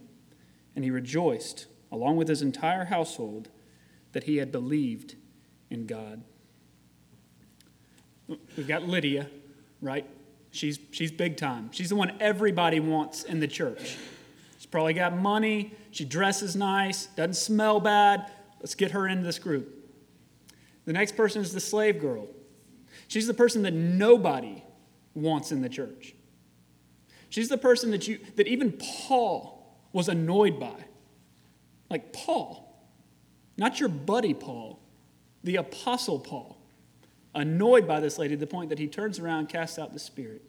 And 0.76 0.84
he 0.84 0.89
rejoiced, 0.89 1.67
along 1.91 2.17
with 2.17 2.28
his 2.28 2.41
entire 2.41 2.86
household, 2.86 3.49
that 4.13 4.24
he 4.24 4.38
had 4.38 4.51
believed 4.51 5.15
in 5.69 5.86
God. 5.86 6.24
We've 8.28 8.67
got 8.67 8.88
Lydia, 8.88 9.28
right? 9.80 10.09
She's, 10.49 10.80
she's 10.89 11.11
big 11.11 11.38
time. 11.38 11.69
She's 11.72 11.89
the 11.89 11.95
one 11.95 12.13
everybody 12.19 12.80
wants 12.80 13.24
in 13.24 13.39
the 13.39 13.47
church. 13.47 13.97
She's 14.57 14.65
probably 14.65 14.95
got 14.95 15.15
money. 15.15 15.76
She 15.91 16.03
dresses 16.03 16.55
nice, 16.55 17.05
doesn't 17.05 17.36
smell 17.36 17.80
bad. 17.80 18.32
Let's 18.59 18.74
get 18.74 18.91
her 18.91 19.07
into 19.07 19.24
this 19.24 19.38
group. 19.38 19.88
The 20.86 20.93
next 20.93 21.15
person 21.15 21.43
is 21.43 21.53
the 21.53 21.59
slave 21.59 21.99
girl. 21.99 22.28
She's 23.07 23.28
the 23.28 23.36
person 23.36 23.61
that 23.63 23.74
nobody 23.74 24.63
wants 25.14 25.51
in 25.51 25.62
the 25.62 25.70
church. 25.70 26.16
She's 27.30 27.49
the 27.49 27.57
person 27.57 27.91
that 27.91 28.07
you 28.07 28.20
that 28.36 28.47
even 28.47 28.74
Paul 28.74 29.78
was 29.93 30.07
annoyed 30.07 30.59
by. 30.59 30.86
Like 31.89 32.14
Paul, 32.14 32.82
not 33.57 33.80
your 33.80 33.89
buddy 33.89 34.34
Paul, 34.34 34.80
the 35.43 35.57
apostle 35.57 36.20
Paul, 36.20 36.57
annoyed 37.36 37.88
by 37.88 37.99
this 37.99 38.18
lady 38.18 38.36
to 38.36 38.39
the 38.39 38.47
point 38.47 38.70
that 38.70 38.80
he 38.80 38.88
turns 38.88 39.20
around, 39.20 39.49
casts 39.49 39.78
out 39.78 39.93
the 39.93 39.99
spirit. 39.99 40.41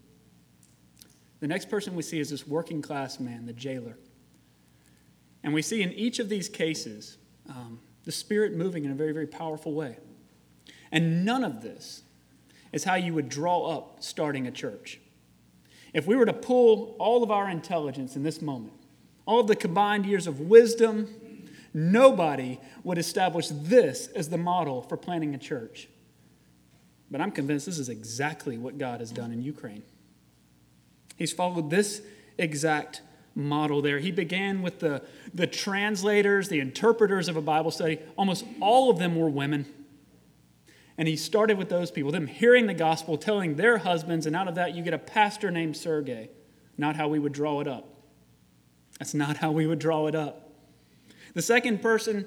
The 1.41 1.49
next 1.49 1.69
person 1.69 1.97
we 1.97 2.03
see 2.03 2.21
is 2.21 2.31
this 2.31 2.47
working 2.47 2.83
class 2.83 3.19
man, 3.19 3.47
the 3.47 3.53
jailer. 3.53 3.97
And 5.43 5.53
we 5.53 5.63
see 5.63 5.83
in 5.83 5.93
each 5.93 6.19
of 6.19 6.29
these 6.29 6.49
cases 6.49 7.19
um, 7.49 7.81
the 8.05 8.13
Spirit 8.13 8.55
moving 8.55 8.85
in 8.85 8.93
a 8.93 8.95
very, 8.95 9.13
very 9.13 9.27
powerful 9.27 9.73
way. 9.73 9.97
And 10.91 11.25
none 11.25 11.45
of 11.45 11.63
this 11.63 12.03
is 12.73 12.85
how 12.85 12.95
you 12.95 13.15
would 13.15 13.29
draw 13.29 13.67
up 13.67 14.03
starting 14.03 14.47
a 14.47 14.51
church. 14.51 14.99
If 15.93 16.07
we 16.07 16.17
were 16.17 16.27
to 16.27 16.33
pull 16.33 16.97
all 16.99 17.23
of 17.23 17.31
our 17.31 17.49
intelligence 17.49 18.17
in 18.17 18.23
this 18.23 18.41
moment, 18.41 18.73
all 19.27 19.41
of 19.41 19.47
the 19.47 19.57
combined 19.57 20.07
years 20.07 20.27
of 20.27 20.41
wisdom, 20.41 21.09
nobody 21.75 22.59
would 22.83 22.99
establish 22.99 23.49
this 23.49 24.09
as 24.09 24.31
the 24.31 24.39
model 24.39 24.83
for 24.83 24.97
planning 24.97 25.35
a 25.35 25.39
church. 25.39 25.89
But 27.11 27.21
I'm 27.21 27.31
convinced 27.31 27.67
this 27.67 27.79
is 27.79 27.91
exactly 27.91 28.57
what 28.57 28.79
God 28.79 29.01
has 29.01 29.11
done 29.11 29.33
in 29.33 29.43
Ukraine. 29.43 29.83
He's 31.17 31.33
followed 31.33 31.69
this 31.69 32.01
exact 32.39 33.03
model 33.35 33.83
there. 33.83 33.99
He 33.99 34.11
began 34.11 34.63
with 34.63 34.81
the, 34.81 35.03
the 35.35 35.47
translators, 35.47 36.49
the 36.49 36.61
interpreters 36.61 37.29
of 37.29 37.37
a 37.37 37.43
Bible 37.43 37.71
study. 37.71 37.99
Almost 38.17 38.45
all 38.61 38.91
of 38.91 38.99
them 38.99 39.17
were 39.17 39.29
women. 39.29 39.67
And 40.99 41.09
he 41.09 41.17
started 41.17 41.57
with 41.57 41.69
those 41.69 41.91
people, 41.91 42.13
them 42.13 42.27
hearing 42.27 42.67
the 42.67 42.75
gospel, 42.75 43.17
telling 43.17 43.57
their 43.57 43.79
husbands, 43.79 44.27
and 44.27 44.37
out 44.37 44.49
of 44.49 44.55
that 44.57 44.75
you 44.75 44.83
get 44.83 44.95
a 44.95 44.99
pastor 44.99 45.51
named 45.51 45.77
Sergey. 45.77 46.31
Not 46.77 46.97
how 46.97 47.09
we 47.09 47.19
would 47.19 47.33
draw 47.33 47.61
it 47.61 47.69
up. 47.69 47.89
That's 48.99 49.15
not 49.15 49.39
how 49.39 49.53
we 49.53 49.67
would 49.67 49.79
draw 49.79 50.07
it 50.07 50.15
up. 50.15 50.51
The 51.35 51.43
second 51.43 51.81
person, 51.81 52.27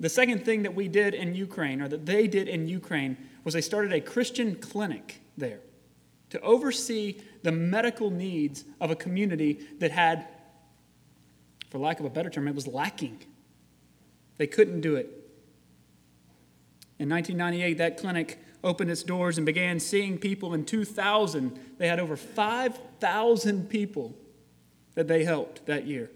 the 0.00 0.08
second 0.08 0.44
thing 0.44 0.62
that 0.64 0.74
we 0.74 0.88
did 0.88 1.14
in 1.14 1.34
Ukraine, 1.34 1.80
or 1.80 1.88
that 1.88 2.06
they 2.06 2.26
did 2.26 2.48
in 2.48 2.68
Ukraine, 2.68 3.16
was 3.44 3.54
they 3.54 3.60
started 3.60 3.92
a 3.92 4.00
Christian 4.00 4.56
clinic 4.56 5.20
there 5.36 5.60
to 6.30 6.40
oversee 6.40 7.20
the 7.42 7.52
medical 7.52 8.10
needs 8.10 8.64
of 8.80 8.90
a 8.90 8.96
community 8.96 9.60
that 9.78 9.90
had, 9.90 10.26
for 11.70 11.78
lack 11.78 12.00
of 12.00 12.06
a 12.06 12.10
better 12.10 12.30
term, 12.30 12.48
it 12.48 12.54
was 12.54 12.66
lacking. 12.66 13.20
They 14.38 14.46
couldn't 14.46 14.80
do 14.80 14.96
it 14.96 15.21
in 17.02 17.08
1998, 17.08 17.78
that 17.78 17.98
clinic 17.98 18.38
opened 18.62 18.88
its 18.88 19.02
doors 19.02 19.36
and 19.36 19.44
began 19.44 19.80
seeing 19.80 20.18
people. 20.18 20.54
In 20.54 20.64
2000, 20.64 21.58
they 21.78 21.88
had 21.88 21.98
over 21.98 22.16
5,000 22.16 23.68
people 23.68 24.16
that 24.94 25.08
they 25.08 25.24
helped 25.24 25.66
that 25.66 25.84
year. 25.84 26.12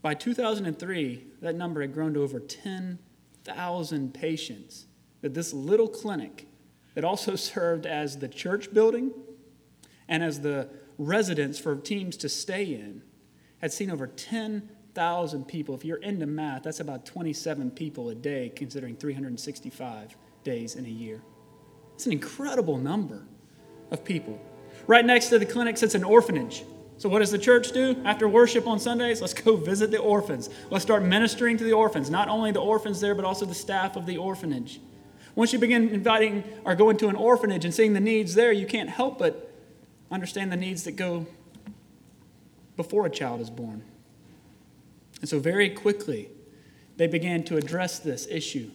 By 0.00 0.14
2003, 0.14 1.26
that 1.42 1.54
number 1.54 1.82
had 1.82 1.92
grown 1.92 2.14
to 2.14 2.22
over 2.22 2.40
10,000 2.40 4.14
patients 4.14 4.86
that 5.20 5.34
this 5.34 5.52
little 5.52 5.88
clinic, 5.88 6.46
that 6.94 7.04
also 7.04 7.36
served 7.36 7.84
as 7.84 8.16
the 8.16 8.28
church 8.28 8.72
building 8.72 9.12
and 10.08 10.24
as 10.24 10.40
the 10.40 10.66
residence 10.96 11.58
for 11.58 11.76
teams 11.76 12.16
to 12.16 12.30
stay 12.30 12.64
in, 12.64 13.02
had 13.60 13.70
seen 13.70 13.90
over 13.90 14.06
10,000 14.06 14.81
people. 15.46 15.74
If 15.74 15.84
you're 15.84 15.98
into 15.98 16.26
math, 16.26 16.62
that's 16.64 16.80
about 16.80 17.06
27 17.06 17.70
people 17.72 18.10
a 18.10 18.14
day, 18.14 18.52
considering 18.54 18.96
365 18.96 20.16
days 20.44 20.74
in 20.74 20.84
a 20.84 20.88
year. 20.88 21.20
It's 21.94 22.06
an 22.06 22.12
incredible 22.12 22.78
number 22.78 23.22
of 23.90 24.04
people. 24.04 24.40
Right 24.86 25.04
next 25.04 25.28
to 25.28 25.38
the 25.38 25.46
clinic 25.46 25.76
sits 25.76 25.94
an 25.94 26.04
orphanage. 26.04 26.64
So, 26.98 27.08
what 27.08 27.18
does 27.18 27.30
the 27.30 27.38
church 27.38 27.72
do 27.72 28.00
after 28.04 28.28
worship 28.28 28.66
on 28.66 28.78
Sundays? 28.78 29.20
Let's 29.20 29.34
go 29.34 29.56
visit 29.56 29.90
the 29.90 29.98
orphans. 29.98 30.50
Let's 30.70 30.84
start 30.84 31.02
ministering 31.02 31.56
to 31.58 31.64
the 31.64 31.72
orphans, 31.72 32.10
not 32.10 32.28
only 32.28 32.52
the 32.52 32.60
orphans 32.60 33.00
there, 33.00 33.14
but 33.14 33.24
also 33.24 33.44
the 33.44 33.54
staff 33.54 33.96
of 33.96 34.06
the 34.06 34.18
orphanage. 34.18 34.80
Once 35.34 35.52
you 35.52 35.58
begin 35.58 35.88
inviting 35.88 36.44
or 36.64 36.74
going 36.74 36.96
to 36.98 37.08
an 37.08 37.16
orphanage 37.16 37.64
and 37.64 37.74
seeing 37.74 37.94
the 37.94 38.00
needs 38.00 38.34
there, 38.34 38.52
you 38.52 38.66
can't 38.66 38.90
help 38.90 39.18
but 39.18 39.50
understand 40.10 40.52
the 40.52 40.56
needs 40.56 40.84
that 40.84 40.92
go 40.92 41.26
before 42.76 43.06
a 43.06 43.10
child 43.10 43.40
is 43.40 43.50
born. 43.50 43.82
And 45.22 45.30
so, 45.30 45.38
very 45.38 45.70
quickly, 45.70 46.28
they 46.98 47.06
began 47.06 47.42
to 47.44 47.56
address 47.56 47.98
this 47.98 48.26
issue 48.26 48.70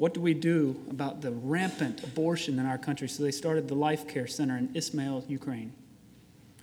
what 0.00 0.14
do 0.14 0.20
we 0.22 0.32
do 0.32 0.82
about 0.88 1.20
the 1.20 1.30
rampant 1.30 2.02
abortion 2.02 2.58
in 2.58 2.64
our 2.64 2.78
country? 2.78 3.06
So 3.06 3.22
they 3.22 3.30
started 3.30 3.68
the 3.68 3.74
Life 3.74 4.08
Care 4.08 4.26
Center 4.26 4.56
in 4.56 4.70
Ismail, 4.74 5.26
Ukraine, 5.28 5.74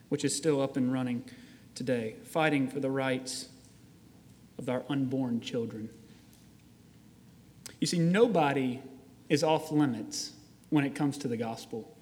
which 0.09 0.25
is 0.25 0.35
still 0.35 0.59
up 0.59 0.75
and 0.75 0.91
running 0.91 1.23
today, 1.75 2.15
fighting 2.23 2.67
for 2.67 2.79
the 2.79 2.89
rights 2.89 3.49
of 4.57 4.67
our 4.69 4.81
unborn 4.89 5.39
children. 5.39 5.87
You 7.79 7.85
see, 7.85 7.99
nobody 7.99 8.81
is 9.29 9.43
off 9.43 9.71
limits 9.71 10.31
when 10.71 10.83
it 10.83 10.95
comes 10.95 11.19
to 11.19 11.27
the 11.27 11.37
gospel. 11.37 11.95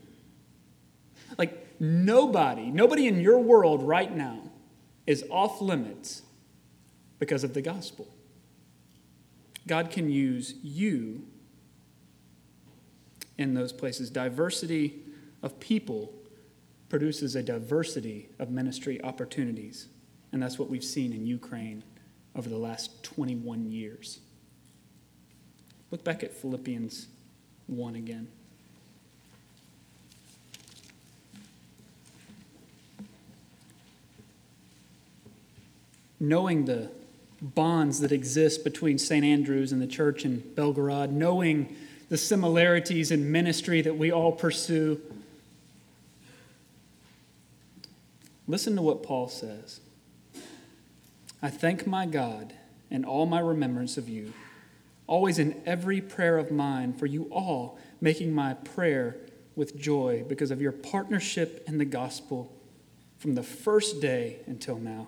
Like, 1.37 1.81
nobody, 1.81 2.67
nobody 2.67 3.07
in 3.07 3.19
your 3.19 3.39
world 3.39 3.83
right 3.83 4.15
now 4.15 4.39
is 5.07 5.23
off 5.29 5.61
limits 5.61 6.23
because 7.19 7.43
of 7.43 7.53
the 7.53 7.61
gospel. 7.61 8.07
God 9.67 9.89
can 9.89 10.09
use 10.09 10.55
you 10.63 11.25
in 13.37 13.53
those 13.53 13.73
places. 13.73 14.09
Diversity 14.09 15.01
of 15.41 15.59
people 15.59 16.13
produces 16.89 17.35
a 17.35 17.43
diversity 17.43 18.29
of 18.39 18.49
ministry 18.49 19.03
opportunities. 19.03 19.87
And 20.31 20.41
that's 20.41 20.59
what 20.59 20.69
we've 20.69 20.83
seen 20.83 21.13
in 21.13 21.25
Ukraine 21.25 21.83
over 22.35 22.49
the 22.49 22.57
last 22.57 23.03
21 23.03 23.71
years. 23.71 24.19
Look 25.91 26.03
back 26.03 26.23
at 26.23 26.33
Philippians 26.33 27.07
1 27.67 27.95
again. 27.95 28.27
Knowing 36.19 36.65
the 36.65 36.89
bonds 37.41 37.99
that 37.99 38.11
exist 38.11 38.63
between 38.63 38.97
St. 38.97 39.25
Andrews 39.25 39.71
and 39.71 39.81
the 39.81 39.87
church 39.87 40.25
in 40.25 40.41
Belgorod, 40.55 41.11
knowing 41.11 41.75
the 42.09 42.17
similarities 42.17 43.11
in 43.11 43.31
ministry 43.31 43.81
that 43.81 43.97
we 43.97 44.11
all 44.11 44.31
pursue. 44.31 45.01
Listen 48.47 48.75
to 48.75 48.81
what 48.81 49.03
Paul 49.03 49.27
says. 49.27 49.79
I 51.41 51.49
thank 51.49 51.85
my 51.85 52.05
God 52.05 52.53
in 52.89 53.03
all 53.03 53.25
my 53.25 53.39
remembrance 53.39 53.97
of 53.97 54.07
you, 54.07 54.33
always 55.07 55.39
in 55.39 55.61
every 55.65 55.99
prayer 55.99 56.37
of 56.37 56.51
mine 56.51 56.93
for 56.93 57.05
you 57.05 57.23
all, 57.31 57.77
making 58.01 58.33
my 58.33 58.53
prayer 58.53 59.17
with 59.55 59.77
joy 59.77 60.23
because 60.27 60.51
of 60.51 60.61
your 60.61 60.71
partnership 60.71 61.63
in 61.67 61.77
the 61.77 61.85
gospel 61.85 62.51
from 63.17 63.35
the 63.35 63.43
first 63.43 64.01
day 64.01 64.37
until 64.45 64.77
now. 64.77 65.07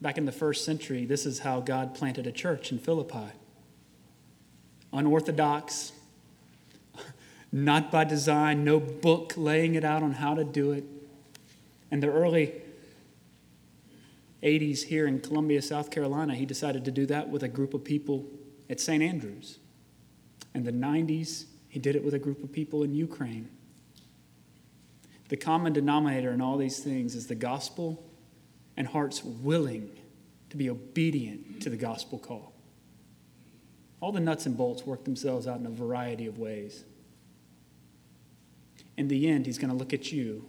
Back 0.00 0.16
in 0.16 0.24
the 0.24 0.32
first 0.32 0.64
century, 0.64 1.04
this 1.04 1.26
is 1.26 1.40
how 1.40 1.60
God 1.60 1.94
planted 1.94 2.26
a 2.26 2.32
church 2.32 2.72
in 2.72 2.78
Philippi. 2.78 3.32
Unorthodox, 4.92 5.92
not 7.52 7.90
by 7.90 8.04
design, 8.04 8.64
no 8.64 8.80
book 8.80 9.34
laying 9.36 9.74
it 9.74 9.84
out 9.84 10.02
on 10.02 10.12
how 10.12 10.34
to 10.34 10.44
do 10.44 10.72
it. 10.72 10.84
In 11.90 12.00
the 12.00 12.10
early 12.10 12.54
80s 14.42 14.84
here 14.84 15.06
in 15.06 15.20
Columbia, 15.20 15.60
South 15.60 15.90
Carolina, 15.90 16.34
he 16.34 16.46
decided 16.46 16.84
to 16.86 16.90
do 16.90 17.04
that 17.06 17.28
with 17.28 17.42
a 17.42 17.48
group 17.48 17.74
of 17.74 17.84
people 17.84 18.24
at 18.70 18.80
St. 18.80 19.02
Andrews. 19.02 19.58
In 20.54 20.64
the 20.64 20.72
90s, 20.72 21.44
he 21.68 21.78
did 21.78 21.94
it 21.94 22.04
with 22.04 22.14
a 22.14 22.18
group 22.18 22.42
of 22.42 22.50
people 22.50 22.82
in 22.82 22.94
Ukraine. 22.94 23.50
The 25.28 25.36
common 25.36 25.72
denominator 25.72 26.32
in 26.32 26.40
all 26.40 26.56
these 26.56 26.78
things 26.78 27.14
is 27.14 27.26
the 27.26 27.34
gospel 27.34 28.02
and 28.80 28.88
hearts 28.88 29.22
willing 29.22 29.90
to 30.48 30.56
be 30.56 30.70
obedient 30.70 31.60
to 31.60 31.68
the 31.68 31.76
gospel 31.76 32.18
call. 32.18 32.54
All 34.00 34.10
the 34.10 34.20
nuts 34.20 34.46
and 34.46 34.56
bolts 34.56 34.86
work 34.86 35.04
themselves 35.04 35.46
out 35.46 35.60
in 35.60 35.66
a 35.66 35.70
variety 35.70 36.26
of 36.26 36.38
ways. 36.38 36.82
In 38.96 39.08
the 39.08 39.28
end, 39.28 39.44
he's 39.44 39.58
going 39.58 39.68
to 39.68 39.76
look 39.76 39.92
at 39.92 40.10
you 40.10 40.46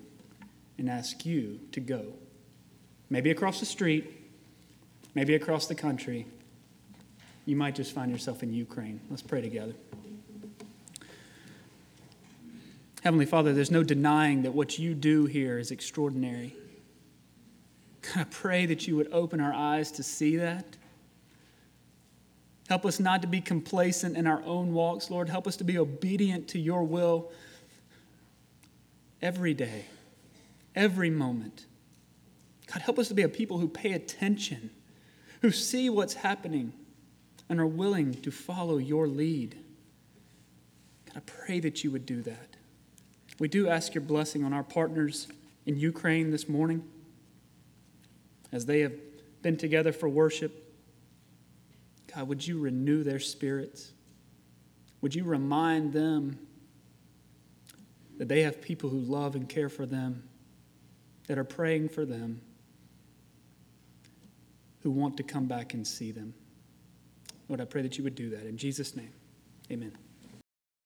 and 0.77 0.89
ask 0.89 1.25
you 1.25 1.59
to 1.73 1.81
go. 1.81 2.13
Maybe 3.09 3.31
across 3.31 3.59
the 3.59 3.65
street, 3.65 4.09
maybe 5.13 5.35
across 5.35 5.67
the 5.67 5.75
country. 5.75 6.25
You 7.45 7.57
might 7.57 7.75
just 7.75 7.91
find 7.91 8.09
yourself 8.09 8.43
in 8.43 8.53
Ukraine. 8.53 9.01
Let's 9.09 9.21
pray 9.21 9.41
together. 9.41 9.73
Heavenly 13.03 13.25
Father, 13.25 13.51
there's 13.51 13.71
no 13.71 13.83
denying 13.83 14.43
that 14.43 14.53
what 14.53 14.79
you 14.79 14.93
do 14.93 15.25
here 15.25 15.59
is 15.59 15.69
extraordinary. 15.69 16.55
I 18.15 18.23
pray 18.25 18.65
that 18.65 18.87
you 18.87 18.95
would 18.95 19.11
open 19.11 19.39
our 19.39 19.53
eyes 19.53 19.91
to 19.93 20.03
see 20.03 20.37
that. 20.37 20.65
Help 22.67 22.85
us 22.85 22.99
not 22.99 23.21
to 23.21 23.27
be 23.27 23.41
complacent 23.41 24.15
in 24.17 24.25
our 24.25 24.41
own 24.43 24.73
walks, 24.73 25.09
Lord. 25.09 25.29
Help 25.29 25.45
us 25.45 25.57
to 25.57 25.63
be 25.63 25.77
obedient 25.77 26.47
to 26.49 26.59
your 26.59 26.83
will 26.83 27.31
every 29.21 29.53
day, 29.53 29.85
every 30.75 31.09
moment. 31.09 31.65
God, 32.67 32.81
help 32.81 32.97
us 32.97 33.09
to 33.09 33.13
be 33.13 33.23
a 33.23 33.29
people 33.29 33.57
who 33.57 33.67
pay 33.67 33.91
attention, 33.91 34.69
who 35.41 35.51
see 35.51 35.89
what's 35.89 36.13
happening, 36.13 36.73
and 37.49 37.59
are 37.59 37.67
willing 37.67 38.13
to 38.21 38.31
follow 38.31 38.77
your 38.77 39.07
lead. 39.07 39.57
God, 41.07 41.17
I 41.17 41.19
pray 41.25 41.59
that 41.59 41.83
you 41.83 41.91
would 41.91 42.05
do 42.05 42.21
that. 42.21 42.55
We 43.37 43.49
do 43.49 43.67
ask 43.67 43.93
your 43.93 44.03
blessing 44.03 44.45
on 44.45 44.53
our 44.53 44.63
partners 44.63 45.27
in 45.65 45.77
Ukraine 45.77 46.31
this 46.31 46.47
morning 46.47 46.83
as 48.51 48.65
they 48.65 48.81
have 48.81 48.93
been 49.41 49.57
together 49.57 49.91
for 49.91 50.09
worship. 50.09 50.67
God, 52.13 52.27
would 52.27 52.45
you 52.45 52.59
renew 52.59 53.03
their 53.03 53.19
spirits? 53.19 53.91
Would 55.01 55.15
you 55.15 55.23
remind 55.23 55.93
them 55.93 56.39
that 58.17 58.27
they 58.27 58.41
have 58.41 58.61
people 58.61 58.89
who 58.89 58.99
love 58.99 59.35
and 59.35 59.47
care 59.47 59.69
for 59.69 59.85
them, 59.85 60.23
that 61.27 61.37
are 61.37 61.43
praying 61.43 61.89
for 61.89 62.05
them, 62.05 62.41
who 64.81 64.91
want 64.91 65.17
to 65.17 65.23
come 65.23 65.45
back 65.45 65.73
and 65.73 65.87
see 65.87 66.11
them? 66.11 66.33
Lord, 67.47 67.61
I 67.61 67.65
pray 67.65 67.81
that 67.81 67.97
you 67.97 68.03
would 68.03 68.15
do 68.15 68.29
that. 68.31 68.45
In 68.45 68.57
Jesus' 68.57 68.95
name, 68.95 69.13
amen. 69.71 69.97